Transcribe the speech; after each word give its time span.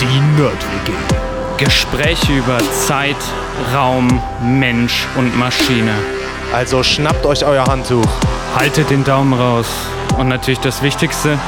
Die 0.00 0.20
Nerd-WG. 0.40 0.92
Gespräche 1.58 2.32
über 2.32 2.58
Zeit, 2.86 3.16
Raum, 3.74 4.22
Mensch 4.42 5.06
und 5.16 5.36
Maschine. 5.36 5.94
Also 6.54 6.82
schnappt 6.82 7.26
euch 7.26 7.44
euer 7.44 7.64
Handtuch. 7.66 8.06
Haltet 8.56 8.90
den 8.90 9.04
Daumen 9.04 9.34
raus. 9.34 9.66
Und 10.16 10.28
natürlich 10.28 10.60
das 10.60 10.82
Wichtigste, 10.82 11.38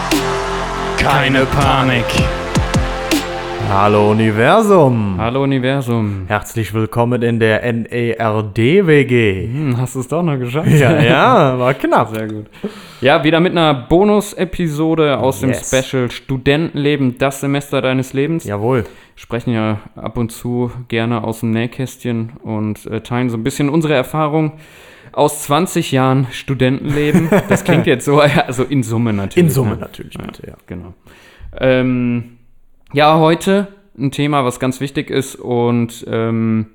keine 0.99 1.47
Panik. 1.47 2.05
Hallo 3.69 4.11
Universum. 4.11 5.15
Hallo 5.19 5.43
Universum. 5.45 6.25
Herzlich 6.29 6.75
willkommen 6.75 7.23
in 7.23 7.39
der 7.41 7.63
NERD-WG. 7.73 9.47
Hm, 9.47 9.77
hast 9.79 9.95
du 9.95 10.01
es 10.01 10.09
doch 10.09 10.23
noch 10.23 10.39
geschafft? 10.39 10.69
Ja, 10.71 11.01
ja, 11.03 11.59
war 11.59 11.73
knapp. 11.75 12.15
Sehr 12.15 12.29
gut. 12.29 12.47
Ja, 13.01 13.25
wieder 13.25 13.41
mit 13.41 13.53
einer 13.53 13.73
Bonus-Episode 13.75 15.19
aus 15.19 15.41
Yes. 15.43 15.71
dem 15.71 15.83
Special 15.83 16.11
Studentenleben, 16.11 17.17
das 17.19 17.41
Semester 17.41 17.81
deines 17.81 18.13
Lebens. 18.13 18.45
Jawohl. 18.45 18.85
Sprechen 19.17 19.53
ja 19.55 19.81
ab 19.97 20.19
und 20.19 20.33
zu 20.33 20.71
gerne 20.89 21.25
aus 21.25 21.41
dem 21.41 21.51
Nähkästchen 21.53 22.33
und 22.43 22.87
äh, 22.87 23.01
teilen 23.01 23.31
so 23.31 23.37
ein 23.37 23.43
bisschen 23.45 23.69
unsere 23.71 23.95
Erfahrung 23.95 24.53
aus 25.13 25.43
20 25.45 25.93
Jahren 25.93 26.27
Studentenleben. 26.31 27.29
Das 27.49 27.65
klingt 27.65 27.87
jetzt 27.87 28.05
so, 28.05 28.21
ja, 28.23 28.45
also 28.47 28.65
in 28.65 28.83
Summe 28.83 29.13
natürlich. 29.13 29.49
In 29.49 29.51
Summe 29.51 29.73
ne? 29.73 29.77
natürlich, 29.81 30.17
bitte, 30.19 30.47
ja. 30.47 30.55
Genau. 30.67 30.95
Ähm, 31.59 32.39
ja, 32.93 33.19
heute 33.19 33.69
ein 33.99 34.11
Thema, 34.11 34.45
was 34.45 34.61
ganz 34.61 34.81
wichtig 34.81 35.11
ist 35.11 35.37
und 35.37 36.05
ähm, 36.09 36.67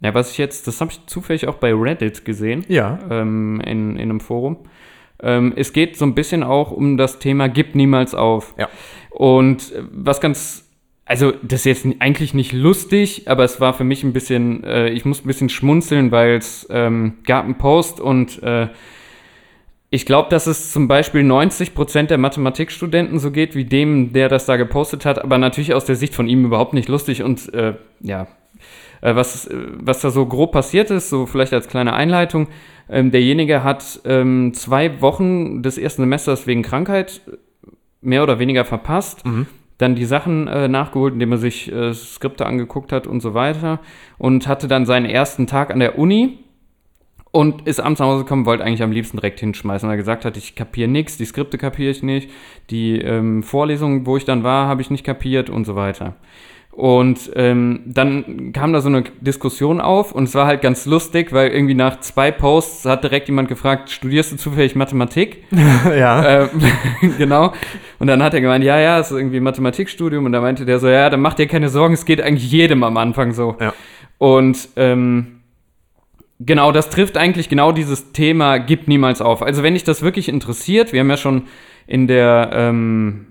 ja, 0.00 0.12
was 0.14 0.32
ich 0.32 0.38
jetzt, 0.38 0.66
das 0.66 0.80
habe 0.80 0.90
ich 0.92 1.06
zufällig 1.06 1.46
auch 1.48 1.54
bei 1.56 1.72
Reddit 1.72 2.24
gesehen, 2.24 2.64
Ja. 2.68 2.98
ähm, 3.10 3.60
in, 3.64 3.96
in 3.96 4.10
einem 4.10 4.20
Forum. 4.20 4.58
Ähm, 5.22 5.54
es 5.56 5.72
geht 5.72 5.96
so 5.96 6.04
ein 6.04 6.14
bisschen 6.14 6.42
auch 6.42 6.70
um 6.70 6.96
das 6.98 7.18
Thema 7.18 7.48
Gib 7.48 7.74
niemals 7.74 8.14
auf. 8.14 8.54
Ja. 8.58 8.68
Und 9.10 9.72
äh, 9.72 9.82
was 9.92 10.20
ganz, 10.20 10.68
also 11.06 11.32
das 11.42 11.64
ist 11.64 11.84
jetzt 11.84 11.86
eigentlich 12.00 12.34
nicht 12.34 12.52
lustig, 12.52 13.22
aber 13.26 13.44
es 13.44 13.60
war 13.60 13.72
für 13.72 13.84
mich 13.84 14.04
ein 14.04 14.12
bisschen, 14.12 14.62
äh, 14.64 14.90
ich 14.90 15.06
muss 15.06 15.24
ein 15.24 15.26
bisschen 15.26 15.48
schmunzeln, 15.48 16.10
weil 16.10 16.36
es 16.36 16.66
ähm, 16.68 17.14
gab 17.24 17.44
einen 17.44 17.56
Post 17.56 17.98
und 18.00 18.42
äh, 18.42 18.68
ich 19.96 20.04
glaube, 20.04 20.28
dass 20.28 20.46
es 20.46 20.72
zum 20.72 20.88
Beispiel 20.88 21.22
90% 21.22 22.08
der 22.08 22.18
Mathematikstudenten 22.18 23.18
so 23.18 23.30
geht, 23.30 23.54
wie 23.54 23.64
dem, 23.64 24.12
der 24.12 24.28
das 24.28 24.44
da 24.44 24.56
gepostet 24.56 25.06
hat, 25.06 25.24
aber 25.24 25.38
natürlich 25.38 25.72
aus 25.72 25.86
der 25.86 25.96
Sicht 25.96 26.14
von 26.14 26.28
ihm 26.28 26.44
überhaupt 26.44 26.74
nicht 26.74 26.90
lustig 26.90 27.22
und 27.22 27.52
äh, 27.54 27.76
ja, 28.00 28.26
äh, 29.00 29.14
was, 29.14 29.46
äh, 29.46 29.56
was 29.80 30.02
da 30.02 30.10
so 30.10 30.26
grob 30.26 30.52
passiert 30.52 30.90
ist, 30.90 31.08
so 31.08 31.24
vielleicht 31.24 31.54
als 31.54 31.66
kleine 31.66 31.94
Einleitung, 31.94 32.48
ähm, 32.90 33.10
derjenige 33.10 33.64
hat 33.64 34.00
ähm, 34.04 34.52
zwei 34.52 35.00
Wochen 35.00 35.62
des 35.62 35.78
ersten 35.78 36.02
Semesters 36.02 36.46
wegen 36.46 36.60
Krankheit 36.60 37.22
mehr 38.02 38.22
oder 38.22 38.38
weniger 38.38 38.66
verpasst, 38.66 39.24
dann 39.78 39.94
die 39.94 40.04
Sachen 40.04 40.46
äh, 40.46 40.68
nachgeholt, 40.68 41.14
indem 41.14 41.32
er 41.32 41.38
sich 41.38 41.72
äh, 41.72 41.94
Skripte 41.94 42.44
angeguckt 42.44 42.92
hat 42.92 43.06
und 43.06 43.20
so 43.20 43.32
weiter 43.32 43.80
und 44.18 44.46
hatte 44.46 44.68
dann 44.68 44.84
seinen 44.84 45.06
ersten 45.06 45.46
Tag 45.46 45.70
an 45.70 45.80
der 45.80 45.98
Uni 45.98 46.38
und 47.36 47.68
ist 47.68 47.80
abends 47.80 48.00
nach 48.00 48.06
Hause 48.06 48.22
gekommen, 48.24 48.46
wollte 48.46 48.64
eigentlich 48.64 48.82
am 48.82 48.92
liebsten 48.92 49.18
direkt 49.18 49.40
hinschmeißen, 49.40 49.86
weil 49.86 49.96
er 49.96 49.98
gesagt 49.98 50.24
hat, 50.24 50.38
ich 50.38 50.54
kapiere 50.54 50.88
nichts, 50.88 51.18
die 51.18 51.26
Skripte 51.26 51.58
kapiere 51.58 51.90
ich 51.90 52.02
nicht, 52.02 52.30
die 52.70 52.98
ähm, 52.98 53.42
Vorlesungen, 53.42 54.06
wo 54.06 54.16
ich 54.16 54.24
dann 54.24 54.42
war, 54.42 54.68
habe 54.68 54.80
ich 54.80 54.88
nicht 54.88 55.04
kapiert 55.04 55.50
und 55.50 55.66
so 55.66 55.76
weiter. 55.76 56.14
Und 56.70 57.30
ähm, 57.36 57.82
dann 57.84 58.54
kam 58.54 58.72
da 58.72 58.80
so 58.80 58.88
eine 58.88 59.04
Diskussion 59.20 59.82
auf 59.82 60.12
und 60.12 60.24
es 60.24 60.34
war 60.34 60.46
halt 60.46 60.62
ganz 60.62 60.86
lustig, 60.86 61.30
weil 61.34 61.50
irgendwie 61.50 61.74
nach 61.74 62.00
zwei 62.00 62.30
Posts 62.30 62.86
hat 62.86 63.04
direkt 63.04 63.28
jemand 63.28 63.48
gefragt, 63.48 63.90
studierst 63.90 64.32
du 64.32 64.36
zufällig 64.38 64.74
Mathematik? 64.74 65.44
ja. 65.50 66.44
ähm, 66.44 66.48
genau. 67.18 67.52
Und 67.98 68.06
dann 68.06 68.22
hat 68.22 68.32
er 68.32 68.40
gemeint, 68.40 68.64
ja, 68.64 68.80
ja, 68.80 68.98
es 68.98 69.10
ist 69.10 69.16
irgendwie 69.16 69.38
ein 69.38 69.42
Mathematikstudium. 69.42 70.24
Und 70.24 70.32
da 70.32 70.40
meinte 70.40 70.64
der 70.64 70.78
so, 70.78 70.88
ja, 70.88 71.10
dann 71.10 71.20
mach 71.20 71.34
dir 71.34 71.46
keine 71.46 71.68
Sorgen, 71.68 71.92
es 71.92 72.06
geht 72.06 72.22
eigentlich 72.22 72.50
jedem 72.50 72.82
am 72.82 72.96
Anfang 72.96 73.32
so. 73.32 73.56
Ja. 73.60 73.74
Und 74.18 74.70
ähm, 74.76 75.35
genau, 76.40 76.72
das 76.72 76.90
trifft 76.90 77.16
eigentlich 77.16 77.48
genau 77.48 77.72
dieses 77.72 78.12
Thema, 78.12 78.58
gib 78.58 78.88
niemals 78.88 79.20
auf. 79.20 79.42
Also 79.42 79.62
wenn 79.62 79.74
dich 79.74 79.84
das 79.84 80.02
wirklich 80.02 80.28
interessiert, 80.28 80.92
wir 80.92 81.00
haben 81.00 81.10
ja 81.10 81.16
schon 81.16 81.44
in 81.86 82.06
der 82.06 82.50
ähm, 82.52 83.26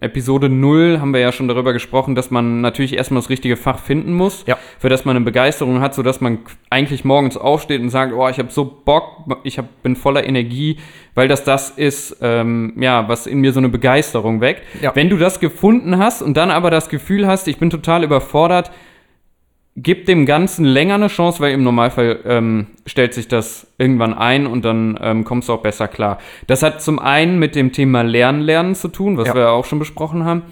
Episode 0.00 0.48
0 0.48 0.98
haben 1.00 1.12
wir 1.14 1.20
ja 1.20 1.30
schon 1.30 1.46
darüber 1.48 1.72
gesprochen, 1.72 2.14
dass 2.16 2.30
man 2.30 2.60
natürlich 2.60 2.96
erstmal 2.96 3.22
das 3.22 3.30
richtige 3.30 3.56
Fach 3.56 3.78
finden 3.78 4.12
muss, 4.12 4.44
Ja. 4.46 4.58
für 4.78 4.88
das 4.88 5.04
man 5.04 5.16
eine 5.16 5.24
Begeisterung 5.24 5.80
hat, 5.80 5.94
sodass 5.94 6.20
man 6.20 6.40
eigentlich 6.68 7.04
morgens 7.04 7.36
aufsteht 7.36 7.80
und 7.80 7.90
sagt, 7.90 8.12
oh, 8.12 8.28
ich 8.28 8.38
habe 8.38 8.50
so 8.50 8.64
Bock, 8.84 9.24
ich 9.44 9.56
hab, 9.56 9.82
bin 9.84 9.94
voller 9.94 10.26
Energie, 10.26 10.78
weil 11.14 11.28
das 11.28 11.44
das 11.44 11.70
ist, 11.70 12.16
ähm, 12.20 12.74
ja, 12.78 13.08
was 13.08 13.26
in 13.28 13.38
mir 13.38 13.52
so 13.52 13.60
eine 13.60 13.68
Begeisterung 13.68 14.40
weckt. 14.40 14.62
Ja. 14.82 14.94
Wenn 14.96 15.08
du 15.08 15.16
das 15.16 15.38
gefunden 15.38 15.96
hast 15.96 16.22
und 16.22 16.36
dann 16.36 16.50
aber 16.50 16.70
das 16.70 16.88
Gefühl 16.88 17.26
hast, 17.26 17.46
ich 17.46 17.58
bin 17.58 17.70
total 17.70 18.02
überfordert, 18.02 18.72
gib 19.76 20.06
dem 20.06 20.24
Ganzen 20.26 20.64
länger 20.64 20.94
eine 20.94 21.08
Chance, 21.08 21.40
weil 21.40 21.52
im 21.52 21.62
Normalfall 21.64 22.20
ähm, 22.24 22.66
stellt 22.86 23.12
sich 23.14 23.26
das 23.28 23.66
irgendwann 23.78 24.14
ein 24.14 24.46
und 24.46 24.64
dann 24.64 24.98
ähm, 25.02 25.24
kommst 25.24 25.48
du 25.48 25.52
auch 25.52 25.62
besser 25.62 25.88
klar. 25.88 26.18
Das 26.46 26.62
hat 26.62 26.80
zum 26.82 26.98
einen 26.98 27.38
mit 27.38 27.56
dem 27.56 27.72
Thema 27.72 28.02
Lernen, 28.02 28.40
Lernen 28.40 28.74
zu 28.74 28.88
tun, 28.88 29.16
was 29.16 29.28
Ja. 29.28 29.34
wir 29.34 29.42
ja 29.42 29.50
auch 29.50 29.64
schon 29.64 29.78
besprochen 29.80 30.24
haben. 30.24 30.42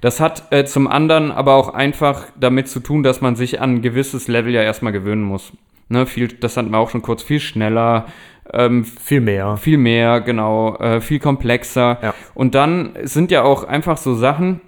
Das 0.00 0.20
hat 0.20 0.44
äh, 0.52 0.64
zum 0.64 0.86
anderen 0.86 1.32
aber 1.32 1.54
auch 1.54 1.74
einfach 1.74 2.26
damit 2.38 2.68
zu 2.68 2.78
tun, 2.78 3.02
dass 3.02 3.20
man 3.20 3.34
sich 3.34 3.60
an 3.60 3.76
ein 3.76 3.82
gewisses 3.82 4.28
Level 4.28 4.52
ja 4.54 4.62
erstmal 4.62 4.92
gewöhnen 4.92 5.22
muss. 5.24 5.52
Ne, 5.88 6.06
viel, 6.06 6.28
das 6.28 6.56
hatten 6.56 6.70
wir 6.70 6.78
auch 6.78 6.90
schon 6.90 7.02
kurz, 7.02 7.22
viel 7.22 7.40
schneller, 7.40 8.06
ähm, 8.52 8.84
Viel 8.84 9.20
mehr. 9.22 9.56
viel 9.56 9.78
mehr, 9.78 10.20
genau, 10.20 10.76
äh, 10.76 11.00
viel 11.00 11.18
komplexer. 11.18 11.98
Ja. 12.02 12.14
Und 12.34 12.54
dann 12.54 12.90
sind 13.02 13.30
ja 13.30 13.42
auch 13.42 13.64
einfach 13.64 13.96
so 13.96 14.14
Sachen. 14.14 14.60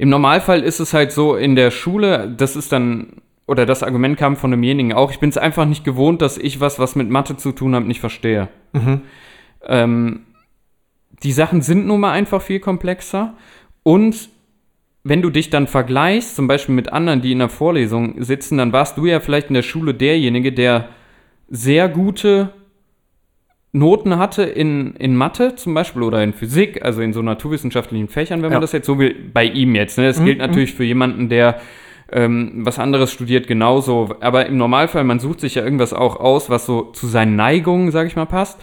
Im 0.00 0.08
Normalfall 0.08 0.62
ist 0.62 0.80
es 0.80 0.94
halt 0.94 1.12
so 1.12 1.36
in 1.36 1.56
der 1.56 1.70
Schule, 1.70 2.34
das 2.34 2.56
ist 2.56 2.72
dann, 2.72 3.20
oder 3.46 3.66
das 3.66 3.82
Argument 3.82 4.16
kam 4.16 4.34
von 4.34 4.50
demjenigen 4.50 4.94
auch, 4.94 5.10
ich 5.10 5.20
bin 5.20 5.28
es 5.28 5.36
einfach 5.36 5.66
nicht 5.66 5.84
gewohnt, 5.84 6.22
dass 6.22 6.38
ich 6.38 6.58
was, 6.58 6.78
was 6.78 6.96
mit 6.96 7.10
Mathe 7.10 7.36
zu 7.36 7.52
tun 7.52 7.74
hat, 7.74 7.84
nicht 7.84 8.00
verstehe. 8.00 8.48
Ähm, 9.62 10.20
die 11.22 11.32
Sachen 11.32 11.60
sind 11.60 11.86
nun 11.86 12.00
mal 12.00 12.12
einfach 12.12 12.40
viel 12.40 12.60
komplexer 12.60 13.34
und 13.82 14.30
wenn 15.04 15.20
du 15.20 15.28
dich 15.28 15.50
dann 15.50 15.66
vergleichst, 15.66 16.34
zum 16.34 16.48
Beispiel 16.48 16.74
mit 16.74 16.90
anderen, 16.90 17.20
die 17.20 17.32
in 17.32 17.40
der 17.40 17.50
Vorlesung 17.50 18.22
sitzen, 18.24 18.56
dann 18.56 18.72
warst 18.72 18.96
du 18.96 19.04
ja 19.04 19.20
vielleicht 19.20 19.48
in 19.48 19.54
der 19.54 19.60
Schule 19.60 19.92
derjenige, 19.92 20.50
der 20.50 20.88
sehr 21.50 21.90
gute 21.90 22.54
Noten 23.72 24.18
hatte 24.18 24.42
in, 24.42 24.94
in 24.96 25.14
Mathe 25.14 25.54
zum 25.54 25.74
Beispiel 25.74 26.02
oder 26.02 26.22
in 26.24 26.32
Physik, 26.32 26.84
also 26.84 27.00
in 27.02 27.12
so 27.12 27.22
naturwissenschaftlichen 27.22 28.08
Fächern, 28.08 28.42
wenn 28.42 28.50
Ja. 28.50 28.56
man 28.56 28.62
das 28.62 28.72
jetzt 28.72 28.86
so 28.86 28.98
will, 28.98 29.14
bei 29.32 29.44
ihm 29.44 29.74
jetzt. 29.76 29.96
Ne? 29.96 30.06
Das 30.08 30.22
gilt 30.22 30.38
natürlich 30.38 30.74
für 30.74 30.84
jemanden, 30.84 31.28
der 31.28 31.60
ähm, 32.12 32.62
was 32.66 32.80
anderes 32.80 33.12
studiert, 33.12 33.46
genauso. 33.46 34.16
Aber 34.20 34.46
im 34.46 34.56
Normalfall, 34.56 35.04
man 35.04 35.20
sucht 35.20 35.40
sich 35.40 35.54
ja 35.54 35.62
irgendwas 35.62 35.92
auch 35.92 36.16
aus, 36.18 36.50
was 36.50 36.66
so 36.66 36.82
zu 36.92 37.06
seinen 37.06 37.36
Neigungen, 37.36 37.92
sag 37.92 38.08
ich 38.08 38.16
mal, 38.16 38.26
passt. 38.26 38.60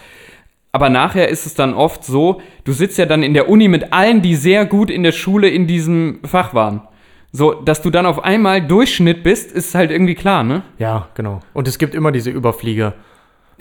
Aber 0.73 0.89
nachher 0.89 1.29
ist 1.29 1.45
es 1.45 1.53
dann 1.55 1.73
oft 1.73 2.03
so, 2.03 2.41
du 2.65 2.73
sitzt 2.73 2.97
ja 2.97 3.05
dann 3.05 3.23
in 3.23 3.33
der 3.33 3.47
Uni 3.49 3.69
mit 3.69 3.93
allen, 3.93 4.21
die 4.21 4.35
sehr 4.35 4.65
gut 4.65 4.89
in 4.89 5.03
der 5.03 5.13
Schule 5.13 5.47
in 5.47 5.65
diesem 5.65 6.19
Fach 6.25 6.53
waren. 6.53 6.81
So, 7.31 7.53
dass 7.53 7.81
du 7.81 7.89
dann 7.89 8.05
auf 8.05 8.23
einmal 8.25 8.61
Durchschnitt 8.61 9.23
bist, 9.23 9.51
ist 9.53 9.73
halt 9.73 9.91
irgendwie 9.91 10.15
klar, 10.15 10.43
ne? 10.43 10.63
Ja, 10.77 11.07
genau. 11.15 11.39
Und 11.53 11.67
es 11.69 11.77
gibt 11.77 11.95
immer 11.95 12.11
diese 12.11 12.29
Überflieger. 12.31 12.93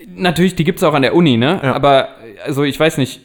Natürlich, 0.06 0.54
die 0.54 0.64
gibt 0.64 0.78
es 0.78 0.82
auch 0.82 0.94
an 0.94 1.02
der 1.02 1.14
Uni, 1.14 1.36
ne? 1.36 1.60
Ja. 1.62 1.74
Aber, 1.74 2.08
also 2.44 2.64
ich 2.64 2.78
weiß 2.78 2.98
nicht. 2.98 3.20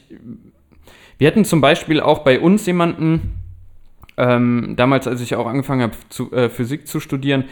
Wir 1.18 1.28
hatten 1.28 1.44
zum 1.44 1.60
Beispiel 1.60 2.00
auch 2.00 2.20
bei 2.20 2.40
uns 2.40 2.66
jemanden, 2.66 3.38
ähm, 4.16 4.74
damals, 4.76 5.06
als 5.06 5.20
ich 5.20 5.34
auch 5.36 5.46
angefangen 5.46 5.82
habe, 5.82 5.94
zu, 6.08 6.32
äh, 6.32 6.48
Physik 6.48 6.86
zu 6.86 7.00
studieren, 7.00 7.44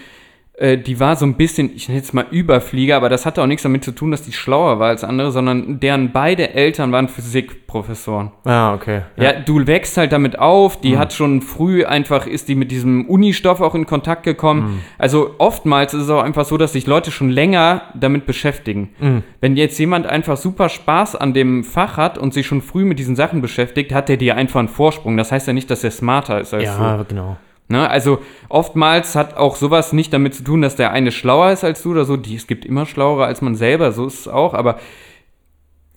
äh, 0.60 0.76
die 0.78 1.00
war 1.00 1.16
so 1.16 1.24
ein 1.24 1.34
bisschen, 1.34 1.70
ich 1.74 1.88
nenne 1.88 1.98
jetzt 2.00 2.12
mal 2.12 2.26
Überflieger, 2.30 2.96
aber 2.96 3.08
das 3.08 3.24
hatte 3.26 3.42
auch 3.42 3.46
nichts 3.46 3.62
damit 3.62 3.82
zu 3.82 3.92
tun, 3.92 4.10
dass 4.10 4.22
die 4.22 4.32
schlauer 4.32 4.78
war 4.78 4.88
als 4.88 5.02
andere, 5.04 5.32
sondern 5.32 5.80
deren 5.80 6.12
beide 6.12 6.52
Eltern 6.54 6.92
waren 6.92 7.08
Physikprofessoren. 7.08 8.30
Ah, 8.44 8.74
okay. 8.74 9.02
Ja, 9.16 9.32
du 9.32 9.66
wächst 9.66 9.96
halt 9.96 10.12
damit 10.12 10.38
auf, 10.38 10.76
Mhm. 10.78 10.82
die 10.82 10.98
hat 10.98 11.12
schon 11.12 11.40
früh 11.42 11.84
einfach, 11.84 12.26
ist 12.26 12.48
die 12.48 12.54
mit 12.54 12.70
diesem 12.70 13.06
Unistoff 13.08 13.60
auch 13.60 13.74
in 13.74 13.86
Kontakt 13.86 14.22
gekommen. 14.24 14.62
Mhm. 14.62 14.80
Also 14.98 15.34
oftmals 15.38 15.94
ist 15.94 16.02
es 16.02 16.10
auch 16.10 16.22
einfach 16.22 16.44
so, 16.44 16.56
dass 16.56 16.72
sich 16.72 16.86
Leute 16.86 17.10
schon 17.10 17.30
länger 17.30 17.82
damit 17.94 18.26
beschäftigen. 18.26 18.90
Mhm. 19.00 19.22
Wenn 19.40 19.56
jetzt 19.56 19.78
jemand 19.78 20.06
einfach 20.06 20.36
super 20.36 20.68
Spaß 20.68 21.16
an 21.16 21.32
dem 21.34 21.64
Fach 21.64 21.96
hat 21.96 22.18
und 22.18 22.34
sich 22.34 22.46
schon 22.46 22.60
früh 22.62 22.84
mit 22.84 22.98
diesen 22.98 23.16
Sachen 23.16 23.40
beschäftigt, 23.40 23.92
hat 23.94 24.08
der 24.08 24.16
dir 24.18 24.36
einfach 24.36 24.60
einen 24.60 24.68
Vorsprung. 24.68 25.16
Das 25.16 25.32
heißt 25.32 25.46
ja 25.46 25.52
nicht, 25.52 25.70
dass 25.70 25.82
er 25.84 25.90
smarter 25.90 26.40
ist 26.40 26.52
als 26.52 26.64
du. 26.64 26.82
Ja, 26.82 27.04
genau. 27.08 27.36
Ne? 27.70 27.88
Also 27.88 28.18
oftmals 28.48 29.14
hat 29.14 29.36
auch 29.36 29.54
sowas 29.54 29.92
nicht 29.92 30.12
damit 30.12 30.34
zu 30.34 30.42
tun, 30.42 30.60
dass 30.60 30.74
der 30.74 30.90
eine 30.90 31.12
schlauer 31.12 31.52
ist 31.52 31.62
als 31.62 31.82
du 31.82 31.92
oder 31.92 32.04
so. 32.04 32.16
Die, 32.16 32.34
es 32.34 32.46
gibt 32.46 32.64
immer 32.64 32.84
schlauere 32.84 33.24
als 33.26 33.42
man 33.42 33.54
selber, 33.54 33.92
so 33.92 34.06
ist 34.06 34.20
es 34.20 34.28
auch. 34.28 34.54
Aber 34.54 34.80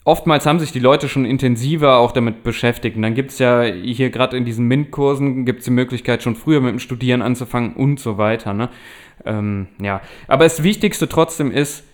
oftmals 0.03 0.45
haben 0.45 0.59
sich 0.59 0.71
die 0.71 0.79
Leute 0.79 1.09
schon 1.09 1.25
intensiver 1.25 1.97
auch 1.97 2.11
damit 2.11 2.43
beschäftigt. 2.43 2.95
Und 2.95 3.01
dann 3.01 3.15
gibt 3.15 3.31
es 3.31 3.39
ja 3.39 3.63
hier 3.63 4.11
gerade 4.11 4.37
in 4.37 4.45
diesen 4.45 4.67
MINT-Kursen 4.67 5.45
gibt 5.45 5.59
es 5.59 5.65
die 5.65 5.71
Möglichkeit, 5.71 6.21
schon 6.21 6.35
früher 6.35 6.61
mit 6.61 6.71
dem 6.71 6.79
Studieren 6.79 7.23
anzufangen 7.23 7.73
und 7.73 7.99
so 7.99 8.19
weiter. 8.19 8.53
Ne? 8.53 8.69
Ähm, 9.25 9.67
ja, 9.81 10.01
aber 10.27 10.43
das 10.43 10.61
Wichtigste 10.61 11.09
trotzdem 11.09 11.49
ist, 11.49 11.85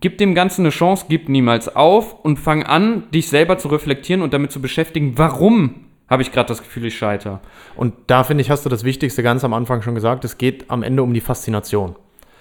gib 0.00 0.16
dem 0.16 0.34
Ganzen 0.34 0.62
eine 0.62 0.70
Chance, 0.70 1.04
gib 1.10 1.28
niemals 1.28 1.74
auf 1.76 2.24
und 2.24 2.38
fang 2.38 2.62
an, 2.62 3.10
dich 3.10 3.28
selber 3.28 3.58
zu 3.58 3.68
reflektieren 3.68 4.22
und 4.22 4.32
damit 4.32 4.52
zu 4.52 4.62
beschäftigen, 4.62 5.14
warum 5.16 5.87
habe 6.08 6.22
ich 6.22 6.32
gerade 6.32 6.48
das 6.48 6.62
Gefühl, 6.62 6.86
ich 6.86 6.96
scheitere. 6.96 7.40
Und 7.76 7.94
da 8.06 8.24
finde 8.24 8.42
ich, 8.42 8.50
hast 8.50 8.64
du 8.64 8.68
das 8.68 8.84
Wichtigste 8.84 9.22
ganz 9.22 9.44
am 9.44 9.54
Anfang 9.54 9.82
schon 9.82 9.94
gesagt, 9.94 10.24
es 10.24 10.38
geht 10.38 10.70
am 10.70 10.82
Ende 10.82 11.02
um 11.02 11.12
die 11.12 11.20
Faszination. 11.20 11.96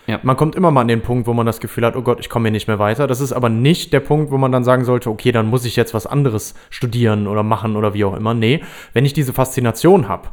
Ja. 0.08 0.22
Man 0.24 0.38
kommt 0.38 0.56
immer 0.56 0.72
mal 0.72 0.82
an 0.82 0.88
den 0.88 1.02
Punkt, 1.02 1.28
wo 1.28 1.34
man 1.34 1.46
das 1.46 1.60
Gefühl 1.60 1.86
hat, 1.86 1.98
oh 1.98 2.02
Gott, 2.02 2.22
ich 2.22 2.30
komme 2.30 2.46
hier 2.46 2.54
nicht 2.54 2.70
mehr 2.70 2.80
weiter. 2.80 3.08
Das 3.08 3.20
ist 3.20 3.34
aber 3.34 3.50
nicht 3.50 3.92
der 3.92 4.00
Punkt, 4.00 4.32
wo 4.32 4.38
man 4.38 4.54
dann 4.54 4.64
sagen 4.64 4.86
sollte, 4.86 5.10
okay, 5.10 5.34
dann 5.34 5.48
muss 5.48 5.66
ich 5.66 5.76
jetzt 5.76 5.94
was 5.94 6.08
anderes 6.08 6.56
studieren 6.70 7.28
oder 7.28 7.44
machen 7.44 7.76
oder 7.76 7.94
wie 7.94 8.06
auch 8.06 8.16
immer. 8.16 8.34
Nee, 8.34 8.64
wenn 8.94 9.04
ich 9.04 9.12
diese 9.12 9.34
Faszination 9.34 10.08
habe, 10.08 10.30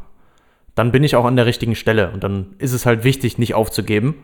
dann 0.77 0.93
bin 0.93 1.03
ich 1.03 1.17
auch 1.17 1.25
an 1.25 1.35
der 1.35 1.47
richtigen 1.47 1.75
Stelle. 1.75 2.13
Und 2.13 2.23
dann 2.23 2.55
ist 2.59 2.73
es 2.73 2.87
halt 2.87 3.03
wichtig, 3.03 3.37
nicht 3.39 3.55
aufzugeben. 3.55 4.15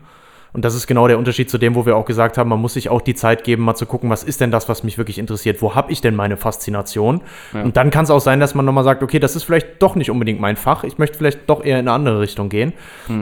Und 0.53 0.65
das 0.65 0.75
ist 0.75 0.87
genau 0.87 1.07
der 1.07 1.17
Unterschied 1.17 1.49
zu 1.49 1.57
dem, 1.57 1.75
wo 1.75 1.85
wir 1.85 1.95
auch 1.95 2.05
gesagt 2.05 2.37
haben, 2.37 2.49
man 2.49 2.59
muss 2.59 2.73
sich 2.73 2.89
auch 2.89 3.01
die 3.01 3.15
Zeit 3.15 3.43
geben, 3.43 3.63
mal 3.63 3.75
zu 3.75 3.85
gucken, 3.85 4.09
was 4.09 4.23
ist 4.23 4.41
denn 4.41 4.51
das, 4.51 4.67
was 4.67 4.83
mich 4.83 4.97
wirklich 4.97 5.17
interessiert? 5.17 5.61
Wo 5.61 5.75
habe 5.75 5.91
ich 5.91 6.01
denn 6.01 6.15
meine 6.15 6.37
Faszination? 6.37 7.21
Ja. 7.53 7.63
Und 7.63 7.77
dann 7.77 7.89
kann 7.89 8.03
es 8.03 8.09
auch 8.09 8.19
sein, 8.19 8.39
dass 8.39 8.53
man 8.53 8.65
nochmal 8.65 8.83
sagt, 8.83 9.01
okay, 9.03 9.19
das 9.19 9.35
ist 9.35 9.43
vielleicht 9.43 9.81
doch 9.81 9.95
nicht 9.95 10.11
unbedingt 10.11 10.41
mein 10.41 10.57
Fach. 10.57 10.83
Ich 10.83 10.97
möchte 10.97 11.17
vielleicht 11.17 11.49
doch 11.49 11.63
eher 11.63 11.79
in 11.79 11.87
eine 11.87 11.93
andere 11.93 12.19
Richtung 12.19 12.49
gehen. 12.49 12.73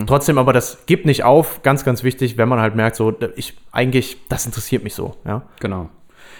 Trotzdem 0.07 0.37
aber, 0.37 0.53
das 0.53 0.85
gibt 0.85 1.05
nicht 1.05 1.23
auf. 1.23 1.61
Ganz, 1.61 1.85
ganz 1.85 2.03
wichtig, 2.03 2.37
wenn 2.37 2.49
man 2.49 2.59
halt 2.59 2.75
merkt, 2.75 2.95
so, 2.95 3.13
ich 3.35 3.55
eigentlich, 3.71 4.17
das 4.29 4.45
interessiert 4.45 4.83
mich 4.83 4.95
so. 4.95 5.15
Ja. 5.25 5.43
Genau. 5.59 5.89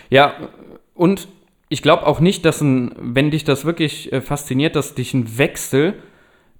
Ja, 0.09 0.33
und 0.95 1.27
ich 1.69 1.83
glaube 1.83 2.07
auch 2.07 2.19
nicht, 2.19 2.45
dass 2.45 2.61
ein, 2.61 2.95
wenn 2.99 3.29
dich 3.31 3.43
das 3.43 3.63
wirklich 3.63 4.11
äh, 4.11 4.21
fasziniert, 4.21 4.75
dass 4.75 4.95
dich 4.95 5.13
ein 5.13 5.37
Wechsel 5.37 5.93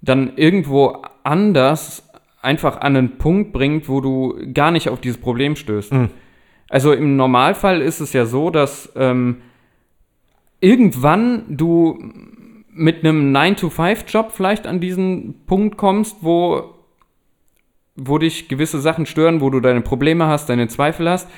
dann 0.00 0.36
irgendwo 0.36 1.02
anders 1.24 2.09
einfach 2.42 2.80
an 2.80 2.96
einen 2.96 3.18
Punkt 3.18 3.52
bringt, 3.52 3.88
wo 3.88 4.00
du 4.00 4.34
gar 4.54 4.70
nicht 4.70 4.88
auf 4.88 5.00
dieses 5.00 5.20
Problem 5.20 5.56
stößt. 5.56 5.92
Also 6.68 6.92
im 6.92 7.16
Normalfall 7.16 7.82
ist 7.82 8.00
es 8.00 8.12
ja 8.12 8.24
so, 8.24 8.50
dass 8.50 8.92
ähm, 8.96 9.38
irgendwann 10.60 11.44
du 11.48 11.98
mit 12.72 13.04
einem 13.04 13.34
9-to-5-Job 13.36 14.30
vielleicht 14.32 14.66
an 14.66 14.80
diesen 14.80 15.44
Punkt 15.46 15.76
kommst, 15.76 16.18
wo, 16.20 16.74
wo 17.96 18.18
dich 18.18 18.48
gewisse 18.48 18.80
Sachen 18.80 19.04
stören, 19.04 19.40
wo 19.40 19.50
du 19.50 19.60
deine 19.60 19.80
Probleme 19.80 20.26
hast, 20.26 20.48
deine 20.48 20.68
Zweifel 20.68 21.10
hast. 21.10 21.28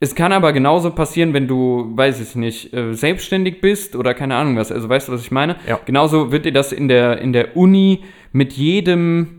Es 0.00 0.14
kann 0.14 0.32
aber 0.32 0.52
genauso 0.52 0.90
passieren, 0.90 1.34
wenn 1.34 1.48
du, 1.48 1.90
weiß 1.96 2.20
ich 2.20 2.36
nicht, 2.36 2.72
äh, 2.72 2.94
selbstständig 2.94 3.60
bist 3.60 3.96
oder 3.96 4.14
keine 4.14 4.36
Ahnung 4.36 4.56
was. 4.56 4.70
Also 4.70 4.88
weißt 4.88 5.08
du, 5.08 5.12
was 5.12 5.22
ich 5.22 5.30
meine? 5.30 5.56
Ja. 5.66 5.80
Genauso 5.86 6.30
wird 6.30 6.44
dir 6.44 6.52
das 6.52 6.72
in 6.72 6.88
der, 6.88 7.20
in 7.20 7.32
der 7.32 7.56
Uni 7.56 8.04
mit 8.32 8.52
jedem 8.52 9.37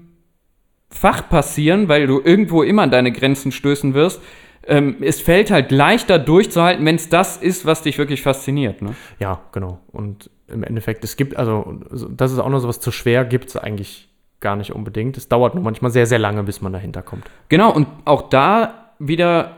Fach 0.89 1.29
passieren, 1.29 1.87
weil 1.87 2.07
du 2.07 2.19
irgendwo 2.23 2.63
immer 2.63 2.81
an 2.83 2.91
deine 2.91 3.11
Grenzen 3.11 3.51
stößen 3.51 3.93
wirst. 3.93 4.21
Ähm, 4.67 4.97
es 5.01 5.21
fällt 5.21 5.51
halt 5.51 5.71
leichter 5.71 6.19
durchzuhalten, 6.19 6.85
wenn 6.85 6.95
es 6.95 7.09
das 7.09 7.37
ist, 7.37 7.65
was 7.65 7.81
dich 7.83 7.97
wirklich 7.97 8.21
fasziniert. 8.21 8.81
Ne? 8.81 8.95
Ja, 9.19 9.41
genau. 9.51 9.79
Und 9.91 10.29
im 10.47 10.63
Endeffekt, 10.63 11.03
es 11.03 11.15
gibt, 11.15 11.37
also, 11.37 11.79
so- 11.91 12.09
das 12.09 12.31
ist 12.31 12.39
auch 12.39 12.49
noch 12.49 12.59
sowas 12.59 12.79
zu 12.79 12.91
schwer, 12.91 13.23
gibt 13.25 13.49
es 13.49 13.55
eigentlich 13.55 14.09
gar 14.39 14.55
nicht 14.55 14.73
unbedingt. 14.73 15.17
Es 15.17 15.27
dauert 15.27 15.53
nur 15.55 15.63
manchmal 15.63 15.91
sehr, 15.91 16.05
sehr 16.05 16.19
lange, 16.19 16.43
bis 16.43 16.61
man 16.61 16.73
dahinter 16.73 17.01
kommt. 17.01 17.25
Genau, 17.49 17.71
und 17.73 17.87
auch 18.05 18.29
da 18.29 18.91
wieder, 18.99 19.57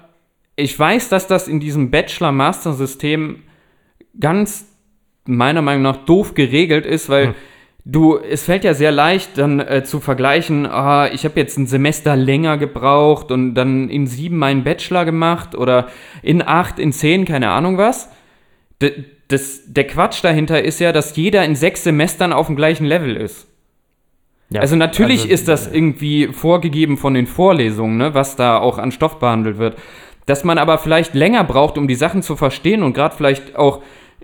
ich 0.56 0.78
weiß, 0.78 1.10
dass 1.10 1.28
das 1.28 1.48
in 1.48 1.60
diesem 1.60 1.92
Bachelor-Master-System 1.92 3.44
ganz 4.20 4.68
meiner 5.26 5.62
Meinung 5.62 5.84
nach 5.84 5.98
doof 6.06 6.34
geregelt 6.34 6.86
ist, 6.86 7.10
weil 7.10 7.36
du, 7.86 8.18
es 8.18 8.44
fällt 8.44 8.64
ja 8.64 8.74
sehr 8.74 8.92
leicht 8.92 9.38
dann 9.38 9.60
äh, 9.60 9.84
zu 9.84 10.00
vergleichen, 10.00 10.66
ah, 10.66 11.10
ich 11.12 11.26
habe 11.26 11.40
jetzt 11.40 11.58
ein 11.58 11.68
Semester 11.68 12.16
länger 12.16 12.58
gebraucht 12.58 13.32
und 13.32 13.56
dann 13.56 13.90
in 13.90 14.08
sieben 14.08 14.38
meinen 14.38 14.64
Bachelor 14.64 15.06
gemacht 15.06 15.56
oder 15.56 15.88
in 16.22 16.42
acht, 16.42 16.80
in 16.80 16.92
zehn, 16.92 17.26
keine 17.26 17.50
Ahnung 17.50 17.78
was. 17.78 18.10
D 18.82 19.06
das, 19.28 19.62
der 19.66 19.88
Quatsch 19.88 20.22
dahinter 20.26 20.62
ist 20.62 20.82
ja, 20.82 20.92
dass 20.92 21.16
jeder 21.16 21.46
in 21.46 21.56
sechs 21.56 21.86
Semestern 21.86 22.34
auf 22.34 22.48
dem 22.48 22.58
gleichen 22.58 22.86
Level 22.86 23.16
ist. 23.16 23.48
Ja, 24.50 24.60
Also 24.60 24.76
natürlich 24.76 25.22
also, 25.22 25.34
ist 25.34 25.48
das 25.48 25.72
irgendwie 25.72 26.28
vorgegeben 26.28 26.98
von 26.98 27.14
den 27.14 27.28
Vorlesungen, 27.28 27.96
ne, 27.96 28.14
was 28.14 28.36
da 28.36 28.58
auch 28.58 28.78
an 28.78 28.92
Stoff 28.92 29.20
behandelt 29.20 29.58
wird. 29.58 29.78
Dass 30.26 30.44
man 30.44 30.58
aber 30.58 30.78
vielleicht 30.78 31.14
länger 31.14 31.46
braucht, 31.46 31.78
um 31.78 31.88
die 31.88 31.96
Sachen 31.96 32.22
zu 32.22 32.36
verstehen 32.36 32.84
und 32.84 32.94
gerade 32.94 33.16
vielleicht 33.16 33.56
auch, 33.56 33.82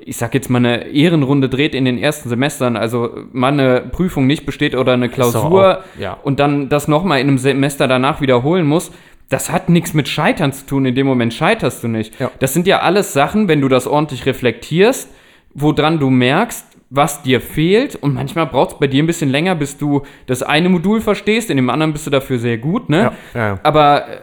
ich 0.07 0.18
sag 0.18 0.33
jetzt 0.33 0.50
mal, 0.50 0.59
eine 0.59 0.88
Ehrenrunde 0.88 1.50
dreht 1.50 1.75
in 1.75 1.83
den 1.86 1.98
ersten 1.98 2.30
Semestern, 2.30 2.77
also 2.77 3.25
mal 3.33 3.51
eine 3.51 3.81
Prüfung 3.81 4.25
nicht 4.25 4.45
besteht 4.45 4.75
oder 4.75 4.94
eine 4.94 5.09
Klausur 5.09 5.80
auch- 5.80 6.00
ja. 6.00 6.13
und 6.24 6.39
dann 6.39 6.69
das 6.69 6.88
nochmal 6.88 7.19
in 7.19 7.27
einem 7.27 7.38
Semester 7.38 7.88
danach 7.88 8.21
wiederholen 8.21 8.65
muss. 8.65 8.92
Das 9.30 9.51
hat 9.51 9.68
nichts 9.68 9.94
mit 9.94 10.07
Scheitern 10.07 10.54
zu 10.54 10.65
tun, 10.65 10.86
in 10.86 10.95
dem 10.95 11.06
Moment 11.06 11.33
scheiterst 11.33 11.83
du 11.83 11.89
nicht. 11.89 12.18
Ja. 12.19 12.31
Das 12.39 12.54
sind 12.54 12.65
ja 12.65 12.80
alles 12.80 13.12
Sachen, 13.12 13.50
wenn 13.50 13.59
du 13.59 13.68
das 13.68 13.86
ordentlich 13.86 14.25
reflektierst, 14.25 15.09
woran 15.54 16.00
du 16.00 16.10
merkst, 16.10 16.65
was 16.89 17.21
dir 17.24 17.42
fehlt. 17.42 17.98
Und 17.98 18.13
manchmal 18.13 18.45
braucht 18.45 18.71
es 18.71 18.80
bei 18.80 18.88
dir 18.88 19.03
ein 19.03 19.07
bisschen 19.07 19.30
länger, 19.30 19.56
bis 19.56 19.77
du 19.77 20.03
das 20.27 20.42
eine 20.44 20.69
Modul 20.69 21.01
verstehst, 21.01 21.50
in 21.50 21.57
dem 21.57 21.69
anderen 21.69 21.92
bist 21.92 22.07
du 22.07 22.12
dafür 22.12 22.39
sehr 22.39 22.57
gut, 22.57 22.89
ne? 22.89 23.12
Ja. 23.33 23.60
Aber 23.63 24.07
äh, 24.07 24.18